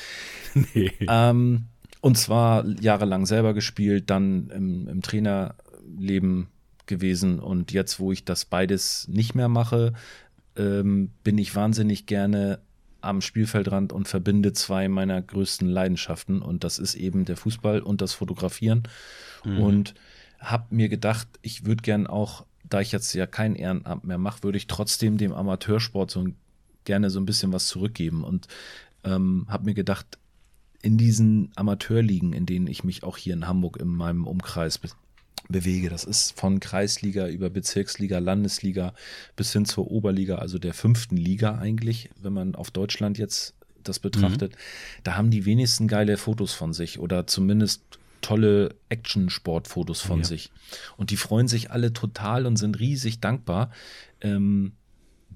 [0.74, 0.93] Nee.
[1.01, 1.66] Ähm,
[2.01, 6.49] und zwar jahrelang selber gespielt, dann im, im Trainerleben
[6.86, 9.93] gewesen und jetzt, wo ich das beides nicht mehr mache,
[10.57, 12.59] ähm, bin ich wahnsinnig gerne
[13.01, 18.01] am Spielfeldrand und verbinde zwei meiner größten Leidenschaften und das ist eben der Fußball und
[18.01, 18.82] das Fotografieren
[19.45, 19.61] mhm.
[19.61, 19.95] und
[20.41, 24.43] habe mir gedacht, ich würde gern auch, da ich jetzt ja kein Ehrenamt mehr mache,
[24.43, 26.36] würde ich trotzdem dem Amateursport so ein
[26.84, 28.49] gerne so ein bisschen was zurückgeben und
[29.05, 30.18] ähm, habe mir gedacht,
[30.82, 34.88] in diesen Amateurligen, in denen ich mich auch hier in Hamburg in meinem Umkreis be
[35.49, 38.95] bewege, das ist von Kreisliga über Bezirksliga, Landesliga
[39.34, 43.99] bis hin zur Oberliga, also der fünften Liga eigentlich, wenn man auf Deutschland jetzt das
[43.99, 44.57] betrachtet, mhm.
[45.03, 47.82] da haben die wenigsten geile Fotos von sich oder zumindest
[48.21, 50.25] tolle Action-Sport-Fotos von ja.
[50.25, 50.51] sich.
[50.97, 53.71] Und die freuen sich alle total und sind riesig dankbar,
[54.21, 54.73] ähm,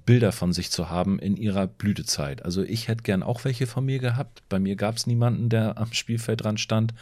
[0.06, 2.44] Bilder von sich zu haben in ihrer Blütezeit.
[2.44, 4.42] Also ich hätte gern auch welche von mir gehabt.
[4.48, 6.92] Bei mir gab es niemanden, der am Spielfeld dran stand,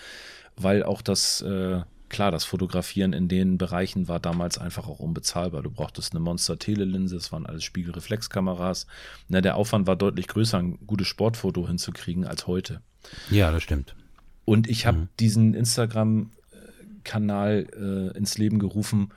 [0.57, 1.81] weil auch das äh,
[2.13, 5.63] klar, das Fotografieren in den Bereichen war damals einfach auch unbezahlbar.
[5.63, 8.87] Du brauchtest eine Monster-Telelinse, es waren alles Spiegelreflexkameras.
[9.29, 12.83] Na, der Aufwand war deutlich größer, ein gutes Sportfoto hinzukriegen als heute.
[13.31, 13.97] Ja, das stimmt.
[14.45, 15.09] Und ich habe mhm.
[15.21, 19.11] diesen Instagram-Kanal äh, ins Leben gerufen,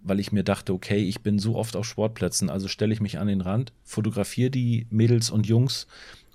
[0.00, 3.18] weil ich mir dachte, okay, ich bin so oft auf Sportplätzen, also stelle ich mich
[3.18, 5.86] an den Rand, fotografiere die Mädels und Jungs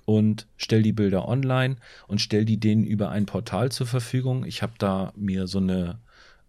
[0.04, 1.76] und stelle die Bilder online
[2.06, 4.44] und stelle die denen über ein Portal zur Verfügung.
[4.44, 5.98] Ich habe da mir so eine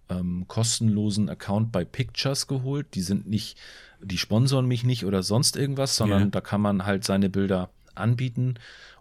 [0.09, 2.87] ähm, kostenlosen Account bei Pictures geholt.
[2.95, 3.57] Die sind nicht,
[4.01, 6.27] die sponsoren mich nicht oder sonst irgendwas, sondern ja.
[6.27, 8.55] da kann man halt seine Bilder anbieten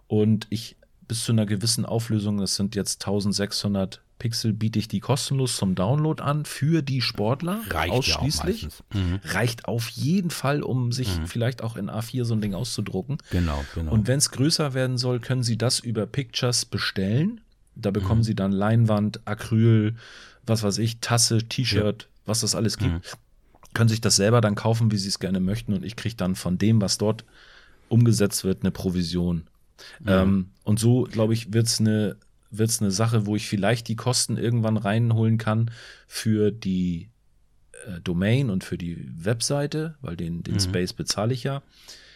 [0.07, 0.77] und ich
[1.07, 5.75] bis zu einer gewissen Auflösung, das sind jetzt 1600 Pixel biete ich die kostenlos zum
[5.75, 8.61] Download an für die Sportler Reicht ausschließlich.
[8.63, 9.19] Ja mhm.
[9.25, 11.27] Reicht auf jeden Fall, um sich mhm.
[11.27, 13.17] vielleicht auch in A4 so ein Ding auszudrucken.
[13.31, 13.91] Genau, genau.
[13.91, 17.41] Und wenn es größer werden soll, können Sie das über Pictures bestellen.
[17.75, 18.25] Da bekommen mhm.
[18.25, 19.95] Sie dann Leinwand, Acryl,
[20.45, 22.09] was weiß ich, Tasse, T-Shirt, ja.
[22.25, 22.93] was das alles gibt.
[22.93, 23.01] Mhm.
[23.73, 25.73] Können sich das selber dann kaufen, wie Sie es gerne möchten.
[25.73, 27.25] Und ich kriege dann von dem, was dort
[27.89, 29.43] umgesetzt wird, eine Provision.
[29.99, 30.07] Mhm.
[30.07, 32.17] Ähm, und so, glaube ich, wird es eine
[32.51, 35.71] wird es eine Sache, wo ich vielleicht die Kosten irgendwann reinholen kann
[36.07, 37.09] für die
[37.85, 40.59] äh, Domain und für die Webseite, weil den, den mhm.
[40.59, 41.61] Space bezahle ich ja.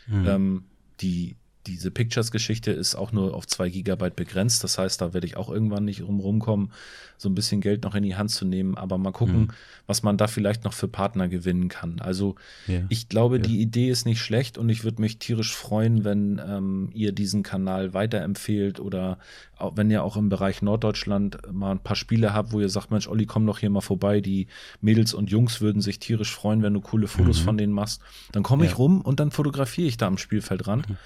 [0.07, 0.27] Mhm.
[0.27, 0.63] Ähm,
[1.01, 1.35] die
[1.69, 4.63] diese Pictures-Geschichte ist auch nur auf zwei Gigabyte begrenzt.
[4.63, 6.71] Das heißt, da werde ich auch irgendwann nicht rumkommen,
[7.17, 8.77] so ein bisschen Geld noch in die Hand zu nehmen.
[8.77, 9.49] Aber mal gucken, mhm.
[9.87, 11.99] was man da vielleicht noch für Partner gewinnen kann.
[11.99, 12.35] Also
[12.67, 12.81] ja.
[12.89, 13.43] ich glaube, ja.
[13.43, 17.43] die Idee ist nicht schlecht und ich würde mich tierisch freuen, wenn ähm, ihr diesen
[17.43, 19.19] Kanal weiterempfehlt oder
[19.57, 22.89] auch, wenn ihr auch im Bereich Norddeutschland mal ein paar Spiele habt, wo ihr sagt,
[22.91, 24.21] Mensch, Olli, komm doch hier mal vorbei.
[24.21, 24.47] Die
[24.81, 27.45] Mädels und Jungs würden sich tierisch freuen, wenn du coole Fotos mhm.
[27.45, 28.01] von denen machst.
[28.31, 28.77] Dann komme ich ja.
[28.77, 30.89] rum und dann fotografiere ich da am Spielfeldrand.
[30.89, 30.97] Mhm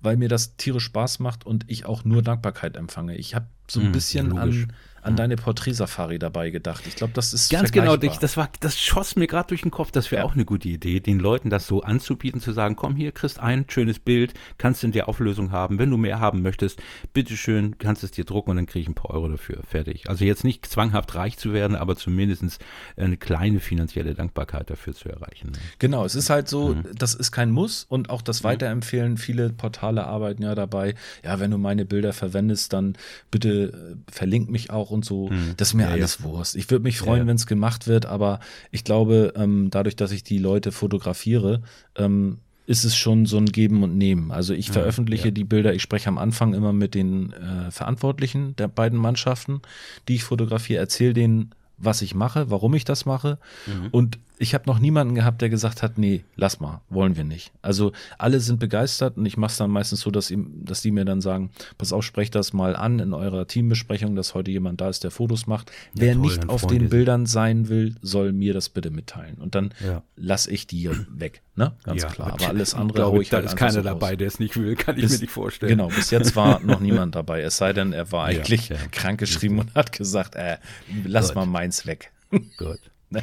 [0.00, 3.16] weil mir das tierisch Spaß macht und ich auch nur Dankbarkeit empfange.
[3.16, 4.72] Ich habe so ein hm, bisschen an,
[5.02, 6.86] an deine Porträtsafari dabei gedacht.
[6.86, 7.96] Ich glaube, das ist ganz genau.
[7.96, 9.90] Das war, das schoss mir gerade durch den Kopf.
[9.90, 10.28] Das wäre ja.
[10.28, 13.64] auch eine gute Idee, den Leuten das so anzubieten, zu sagen: Komm hier, kriegst ein
[13.68, 15.78] schönes Bild, kannst in der Auflösung haben.
[15.78, 16.80] Wenn du mehr haben möchtest,
[17.12, 19.62] bitteschön, kannst es dir drucken und dann kriege ich ein paar Euro dafür.
[19.66, 20.08] Fertig.
[20.08, 22.58] Also jetzt nicht zwanghaft reich zu werden, aber zumindest
[22.96, 25.52] eine kleine finanzielle Dankbarkeit dafür zu erreichen.
[25.52, 25.58] Ne?
[25.78, 26.84] Genau, es ist halt so, mhm.
[26.94, 28.48] das ist kein Muss und auch das mhm.
[28.48, 29.16] Weiterempfehlen.
[29.16, 30.94] Viele Portale arbeiten ja dabei.
[31.24, 32.96] Ja, wenn du meine Bilder verwendest, dann
[33.30, 35.28] bitte äh, verlink mich auch und so.
[35.28, 35.54] Mhm.
[35.56, 36.24] Das ist mir ja, alles ja.
[36.24, 36.56] Wurst.
[36.56, 40.12] Ich würde mich freuen, ja, wenn es gemacht wird, aber ich glaube, ähm, dadurch, dass
[40.12, 41.62] ich die Leute fotografiere,
[41.96, 44.30] ähm, ist es schon so ein Geben und Nehmen.
[44.30, 45.30] Also ich veröffentliche ja.
[45.30, 49.62] die Bilder, ich spreche am Anfang immer mit den äh, Verantwortlichen der beiden Mannschaften,
[50.06, 53.38] die ich fotografiere, erzähle denen, was ich mache, warum ich das mache.
[53.66, 53.88] Mhm.
[53.90, 57.52] Und ich habe noch niemanden gehabt, der gesagt hat, nee, lass mal, wollen wir nicht.
[57.60, 60.90] Also alle sind begeistert und ich mache es dann meistens so, dass, ihm, dass die
[60.90, 64.80] mir dann sagen, pass auf, sprecht das mal an in eurer Teambesprechung, dass heute jemand
[64.80, 65.70] da ist, der Fotos macht.
[65.94, 69.36] Ja, Wer toll, nicht auf den Bildern sein will, soll mir das bitte mitteilen.
[69.36, 70.02] Und dann ja.
[70.16, 71.72] lasse ich die weg, ne?
[71.82, 72.32] Ganz ja, klar.
[72.32, 74.76] Aber alles andere glaube, ich Da halt ist keiner so dabei, der es nicht will,
[74.76, 75.70] kann ich bis, mir nicht vorstellen.
[75.70, 77.42] Genau, bis jetzt war noch niemand dabei.
[77.42, 80.58] Es sei denn, er war eigentlich krankgeschrieben und hat gesagt, äh,
[81.04, 81.36] lass Gut.
[81.36, 82.12] mal meins weg.
[82.56, 82.78] Gut.
[83.10, 83.22] Ne?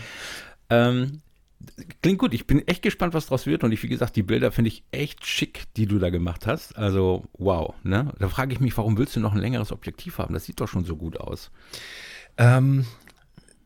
[0.69, 1.21] Ähm,
[2.01, 2.33] klingt gut.
[2.33, 3.63] Ich bin echt gespannt, was draus wird.
[3.63, 6.77] Und ich, wie gesagt, die Bilder finde ich echt schick, die du da gemacht hast.
[6.77, 7.73] Also, wow.
[7.83, 8.13] Ne?
[8.19, 10.33] Da frage ich mich, warum willst du noch ein längeres Objektiv haben?
[10.33, 11.51] Das sieht doch schon so gut aus.
[12.37, 12.85] Ähm,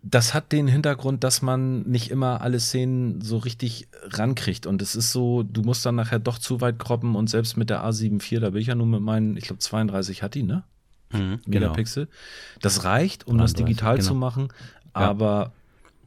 [0.02, 4.66] das hat den Hintergrund, dass man nicht immer alle Szenen so richtig rankriegt.
[4.66, 7.16] Und es ist so, du musst dann nachher doch zu weit kroppen.
[7.16, 10.24] Und selbst mit der A74, da bin ich ja nur mit meinen, ich glaube, 32
[10.24, 10.64] hat die, ne?
[11.12, 12.06] Mhm, Megapixel.
[12.06, 12.18] Genau.
[12.62, 14.08] Das reicht, um 32, das digital genau.
[14.08, 14.48] zu machen.
[14.94, 15.54] Aber.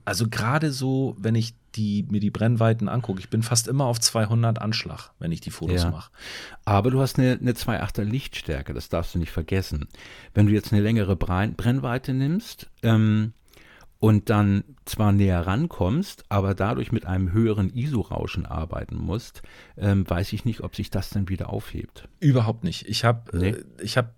[0.05, 4.01] Also gerade so, wenn ich die, mir die Brennweiten angucke, ich bin fast immer auf
[4.01, 5.91] 200 Anschlag, wenn ich die Fotos ja.
[5.91, 6.11] mache.
[6.65, 9.89] Aber du hast eine, eine 2,8er Lichtstärke, das darfst du nicht vergessen.
[10.35, 13.33] Wenn du jetzt eine längere Brennweite nimmst, ähm,
[14.03, 19.43] und dann zwar näher rankommst, aber dadurch mit einem höheren ISO-Rauschen arbeiten musst,
[19.77, 22.09] ähm, weiß ich nicht, ob sich das dann wieder aufhebt.
[22.19, 22.89] Überhaupt nicht.
[22.89, 23.51] Ich habe nee.
[23.51, 24.17] äh, ich hab,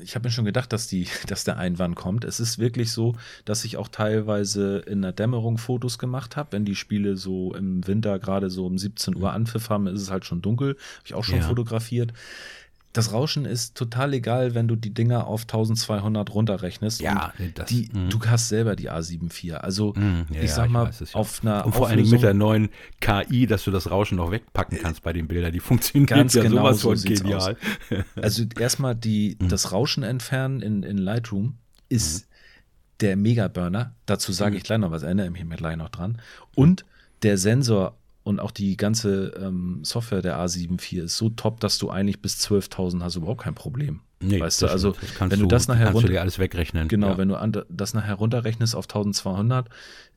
[0.00, 2.24] ich hab mir schon gedacht, dass, die, dass der Einwand kommt.
[2.24, 3.14] Es ist wirklich so,
[3.44, 6.50] dass ich auch teilweise in der Dämmerung Fotos gemacht habe.
[6.50, 10.10] Wenn die Spiele so im Winter gerade so um 17 Uhr anpfiff haben, ist es
[10.10, 10.70] halt schon dunkel.
[10.70, 11.46] Habe ich auch schon ja.
[11.46, 12.14] fotografiert
[12.92, 17.00] das Rauschen ist total egal, wenn du die Dinger auf 1200 runterrechnest.
[17.00, 18.08] Ja, das, die, mh.
[18.08, 19.54] du hast selber die A74.
[19.54, 22.22] Also mh, ja, ich sag ja, mal, ich auf einer Und vor allen Dingen mit
[22.22, 22.68] der neuen
[23.00, 25.52] KI, dass du das Rauschen noch wegpacken kannst bei den Bildern.
[25.52, 27.56] Die funktionieren ganz ja genau sowas so von genial.
[28.16, 29.36] also erstmal mhm.
[29.48, 32.26] das Rauschen entfernen in, in Lightroom ist mhm.
[33.02, 33.94] der Megaburner.
[34.06, 34.56] Dazu sage mhm.
[34.56, 36.20] ich gleich noch was, erinnere mich gleich noch dran.
[36.56, 36.84] Und
[37.22, 41.90] der Sensor und auch die ganze ähm, Software der A74 ist so top, dass du
[41.90, 44.00] eigentlich bis 12.000 hast überhaupt kein Problem.
[44.22, 46.88] Nee, weißt du, also wenn du, das nachher kannst du dir alles wegrechnen.
[46.88, 47.18] Genau, ja.
[47.18, 49.70] wenn du das nachher runterrechnest auf 1200,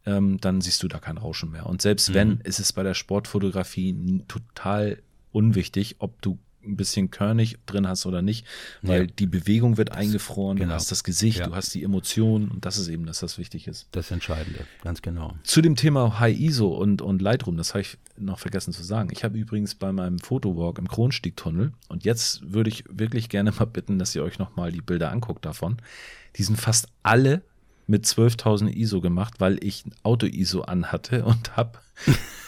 [0.05, 1.65] ähm, dann siehst du da kein Rauschen mehr.
[1.67, 2.13] Und selbst mhm.
[2.13, 5.01] wenn, ist es bei der Sportfotografie total
[5.31, 8.45] unwichtig, ob du ein bisschen körnig drin hast oder nicht,
[8.82, 9.07] weil ja.
[9.07, 10.70] die Bewegung wird eingefroren, genau.
[10.70, 11.47] du hast das Gesicht, ja.
[11.47, 13.88] du hast die Emotionen und das ist eben, dass das wichtig ist.
[13.91, 15.36] Das Entscheidende, ganz genau.
[15.43, 19.09] Zu dem Thema High ISO und, und Lightroom, das habe ich noch vergessen zu sagen.
[19.11, 23.66] Ich habe übrigens bei meinem Fotowalk im Kronstiegtunnel und jetzt würde ich wirklich gerne mal
[23.66, 25.78] bitten, dass ihr euch nochmal die Bilder anguckt davon.
[26.36, 27.41] Die sind fast alle
[27.88, 31.80] mit 12.000 ISO gemacht, weil ich Auto-ISO anhatte und habe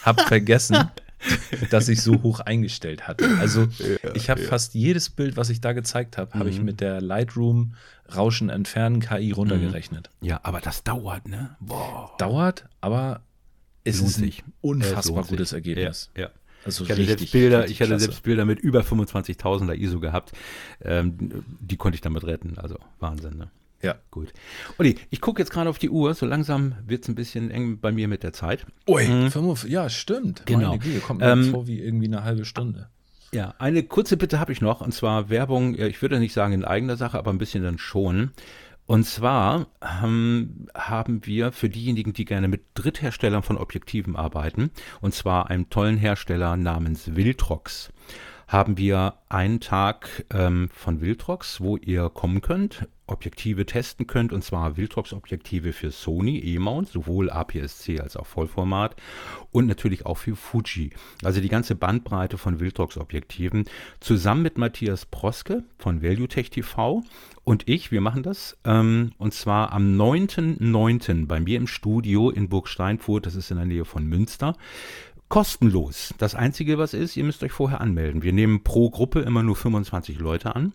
[0.02, 0.90] hab vergessen,
[1.70, 3.28] dass ich so hoch eingestellt hatte.
[3.38, 4.48] Also ja, ich habe ja.
[4.48, 6.40] fast jedes Bild, was ich da gezeigt habe, mhm.
[6.40, 7.74] habe ich mit der Lightroom
[8.14, 10.10] Rauschen entfernen KI runtergerechnet.
[10.20, 10.28] Mhm.
[10.28, 11.56] Ja, aber das dauert, ne?
[11.60, 12.14] Boah.
[12.18, 13.22] Dauert, aber
[13.84, 16.10] es ist ein unfassbar gutes Ergebnis.
[16.16, 16.30] Ja, ja.
[16.64, 20.32] Also ich hatte, richtig, selbst Bilder, ich hatte selbst Bilder mit über 25.000er ISO gehabt.
[20.82, 22.58] Ähm, die konnte ich damit retten.
[22.58, 23.50] Also Wahnsinn, ne?
[23.82, 23.96] Ja.
[24.10, 24.32] Gut.
[24.78, 26.14] Olli, ich gucke jetzt gerade auf die Uhr.
[26.14, 28.66] So langsam wird es ein bisschen eng bei mir mit der Zeit.
[28.88, 29.30] Ui, mhm.
[29.68, 30.44] ja, stimmt.
[30.46, 30.70] Genau.
[30.70, 32.88] Meine Güte, kommt mir ähm, vor wie irgendwie eine halbe Stunde.
[33.32, 36.64] Ja, eine kurze Bitte habe ich noch, und zwar Werbung, ich würde nicht sagen in
[36.64, 38.30] eigener Sache, aber ein bisschen dann schon.
[38.86, 44.70] Und zwar ähm, haben wir für diejenigen, die gerne mit Drittherstellern von Objektiven arbeiten,
[45.00, 47.92] und zwar einem tollen Hersteller namens Viltrox,
[48.46, 54.42] haben wir einen Tag ähm, von Viltrox, wo ihr kommen könnt, Objektive testen könnt, und
[54.42, 58.96] zwar Viltrox-Objektive für Sony E-Mount, sowohl APS-C als auch Vollformat
[59.52, 60.90] und natürlich auch für Fuji.
[61.22, 63.64] Also die ganze Bandbreite von Viltrox-Objektiven
[64.00, 67.02] zusammen mit Matthias Proske von ValueTech TV
[67.44, 71.26] und ich, wir machen das, ähm, und zwar am 9.9.
[71.26, 74.56] bei mir im Studio in Burg Steinfurt, das ist in der Nähe von Münster
[75.28, 76.14] kostenlos.
[76.18, 78.22] Das Einzige, was ist, ihr müsst euch vorher anmelden.
[78.22, 80.72] Wir nehmen pro Gruppe immer nur 25 Leute an.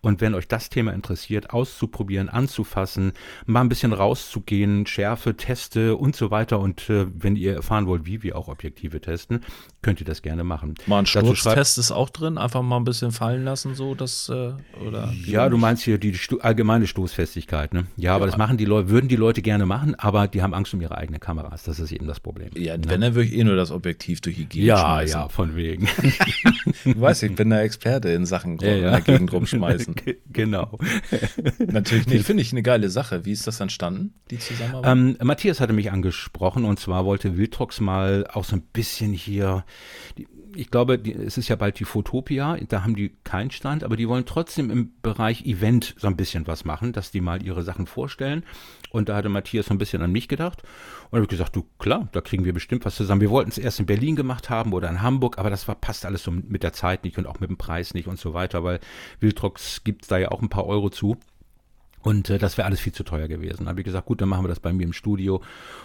[0.00, 3.12] Und wenn euch das Thema interessiert, auszuprobieren, anzufassen,
[3.46, 6.60] mal ein bisschen rauszugehen, Schärfe, Teste und so weiter.
[6.60, 9.40] Und äh, wenn ihr erfahren wollt, wie wir auch Objektive testen,
[9.82, 10.74] könnt ihr das gerne machen.
[10.86, 14.52] Mal ein Sturztest ist auch drin, einfach mal ein bisschen fallen lassen, so das äh,
[14.86, 15.12] oder.
[15.24, 17.86] Ja, du meinst hier die Sto allgemeine Stoßfestigkeit, ne?
[17.96, 18.30] Ja, aber ja.
[18.30, 20.96] das machen die Leute, würden die Leute gerne machen, aber die haben Angst um ihre
[20.96, 21.64] eigenen Kameras.
[21.64, 22.50] Das ist eben das Problem.
[22.54, 22.84] Ja, ne?
[22.88, 25.20] wenn, dann würde ich eh nur das Objektiv durch die Gegend ja, schmeißen.
[25.20, 25.88] Ja, von wegen.
[26.84, 28.74] du weißt, ich bin der Experte in Sachen ja, ja.
[28.74, 29.87] in der Gegend rumschmeißen.
[30.32, 30.78] Genau.
[31.58, 32.26] Natürlich nicht.
[32.26, 33.24] Finde ich eine geile Sache.
[33.24, 34.90] Wie ist das entstanden, die Zusammenarbeit?
[34.90, 39.64] Ähm, Matthias hatte mich angesprochen und zwar wollte Wildtrox mal auch so ein bisschen hier,
[40.16, 43.84] die, ich glaube, die, es ist ja bald die Fotopia, da haben die keinen Stand,
[43.84, 47.42] aber die wollen trotzdem im Bereich Event so ein bisschen was machen, dass die mal
[47.42, 48.44] ihre Sachen vorstellen.
[48.90, 50.62] Und da hatte Matthias so ein bisschen an mich gedacht.
[51.10, 53.20] Und habe ich gesagt, du, klar, da kriegen wir bestimmt was zusammen.
[53.20, 56.06] Wir wollten es erst in Berlin gemacht haben oder in Hamburg, aber das war, passt
[56.06, 58.64] alles so mit der Zeit nicht und auch mit dem Preis nicht und so weiter,
[58.64, 58.80] weil
[59.20, 61.16] Wildrox gibt es da ja auch ein paar Euro zu.
[62.00, 63.64] Und äh, das wäre alles viel zu teuer gewesen.
[63.64, 65.42] Da habe ich gesagt, gut, dann machen wir das bei mir im Studio.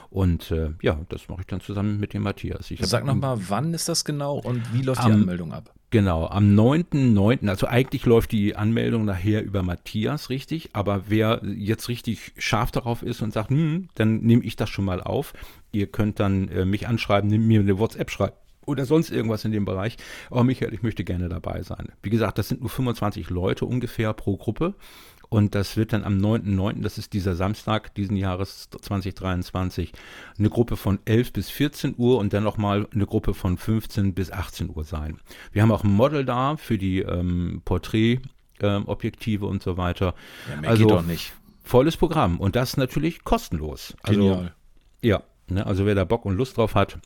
[0.09, 2.69] Und äh, ja, das mache ich dann zusammen mit dem Matthias.
[2.71, 5.73] Ich Sag nochmal, wann ist das genau und wie läuft die Anmeldung ab?
[5.93, 11.87] Genau, am 9.9., also eigentlich läuft die Anmeldung nachher über Matthias, richtig, aber wer jetzt
[11.87, 15.33] richtig scharf darauf ist und sagt, hm, dann nehme ich das schon mal auf.
[15.71, 18.33] Ihr könnt dann äh, mich anschreiben, mir eine WhatsApp schreiben
[18.65, 19.97] oder sonst irgendwas in dem Bereich.
[20.31, 21.89] Oh, Michael, ich möchte gerne dabei sein.
[22.01, 24.73] Wie gesagt, das sind nur 25 Leute ungefähr pro Gruppe.
[25.33, 29.91] Und das wird dann am 9.9., das ist dieser Samstag diesen Jahres 2023,
[30.37, 34.31] eine Gruppe von 11 bis 14 Uhr und dann nochmal eine Gruppe von 15 bis
[34.31, 35.17] 18 Uhr sein.
[35.51, 40.13] Wir haben auch ein Model da für die ähm, Porträtobjektive ähm, und so weiter.
[40.61, 41.33] Ja, also doch nicht.
[41.63, 43.95] volles Programm und das natürlich kostenlos.
[44.03, 44.53] Also, Genial.
[45.01, 46.99] Ja, ne, also wer da Bock und Lust drauf hat,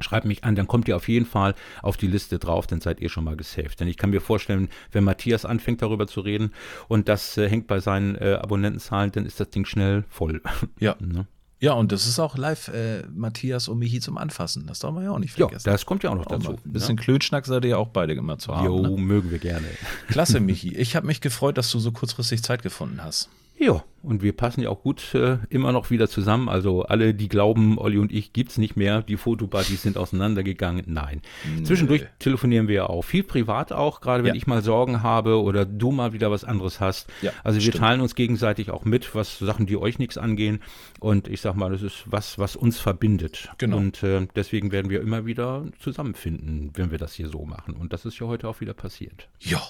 [0.00, 3.00] Schreibt mich an, dann kommt ihr auf jeden Fall auf die Liste drauf, dann seid
[3.00, 3.78] ihr schon mal gesaved.
[3.78, 6.52] Denn ich kann mir vorstellen, wenn Matthias anfängt darüber zu reden
[6.88, 10.40] und das äh, hängt bei seinen äh, Abonnentenzahlen, dann ist das Ding schnell voll.
[10.80, 10.96] Ja.
[10.98, 11.26] ne?
[11.62, 14.66] Ja, und das ist auch live äh, Matthias und Michi zum Anfassen.
[14.66, 15.68] Das darf man ja auch nicht vergessen.
[15.68, 16.50] Ja, das kommt ja auch noch dazu.
[16.50, 16.72] Ein ne?
[16.72, 17.02] bisschen ne?
[17.02, 18.66] Klönschnack seid ihr ja auch beide immer zu haben.
[18.66, 19.00] Jo, ne?
[19.00, 19.68] mögen wir gerne.
[20.08, 20.74] Klasse, Michi.
[20.74, 23.28] Ich habe mich gefreut, dass du so kurzfristig Zeit gefunden hast.
[23.62, 26.48] Ja, und wir passen ja auch gut äh, immer noch wieder zusammen.
[26.48, 30.82] Also alle, die glauben, Olli und ich gibt es nicht mehr, die Fotopartys sind auseinandergegangen.
[30.88, 31.22] Nein.
[31.56, 31.62] Nee.
[31.62, 33.02] Zwischendurch telefonieren wir ja auch.
[33.02, 34.34] Viel privat auch, gerade wenn ja.
[34.34, 37.08] ich mal Sorgen habe oder du mal wieder was anderes hast.
[37.22, 37.76] Ja, also wir stimmt.
[37.76, 40.58] teilen uns gegenseitig auch mit, was Sachen, die euch nichts angehen.
[40.98, 43.48] Und ich sag mal, das ist was, was uns verbindet.
[43.58, 43.76] Genau.
[43.76, 47.74] Und äh, deswegen werden wir immer wieder zusammenfinden, wenn wir das hier so machen.
[47.74, 49.28] Und das ist ja heute auch wieder passiert.
[49.38, 49.62] Ja.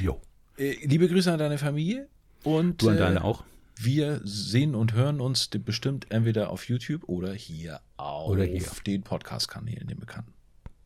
[0.00, 0.20] Jo.
[0.56, 2.06] Äh, liebe Grüße an deine Familie.
[2.44, 3.44] Und du an deine äh, auch.
[3.80, 8.66] Wir sehen und hören uns bestimmt entweder auf YouTube oder hier auf oder hier.
[8.86, 10.32] den Podcast-Kanälen, den bekannten.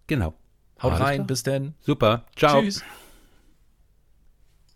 [0.07, 0.35] Genau.
[0.83, 1.27] Haut Alles rein, klar.
[1.27, 1.75] bis denn.
[1.81, 2.27] Super.
[2.37, 2.61] Ciao.
[2.61, 2.83] Tschüss.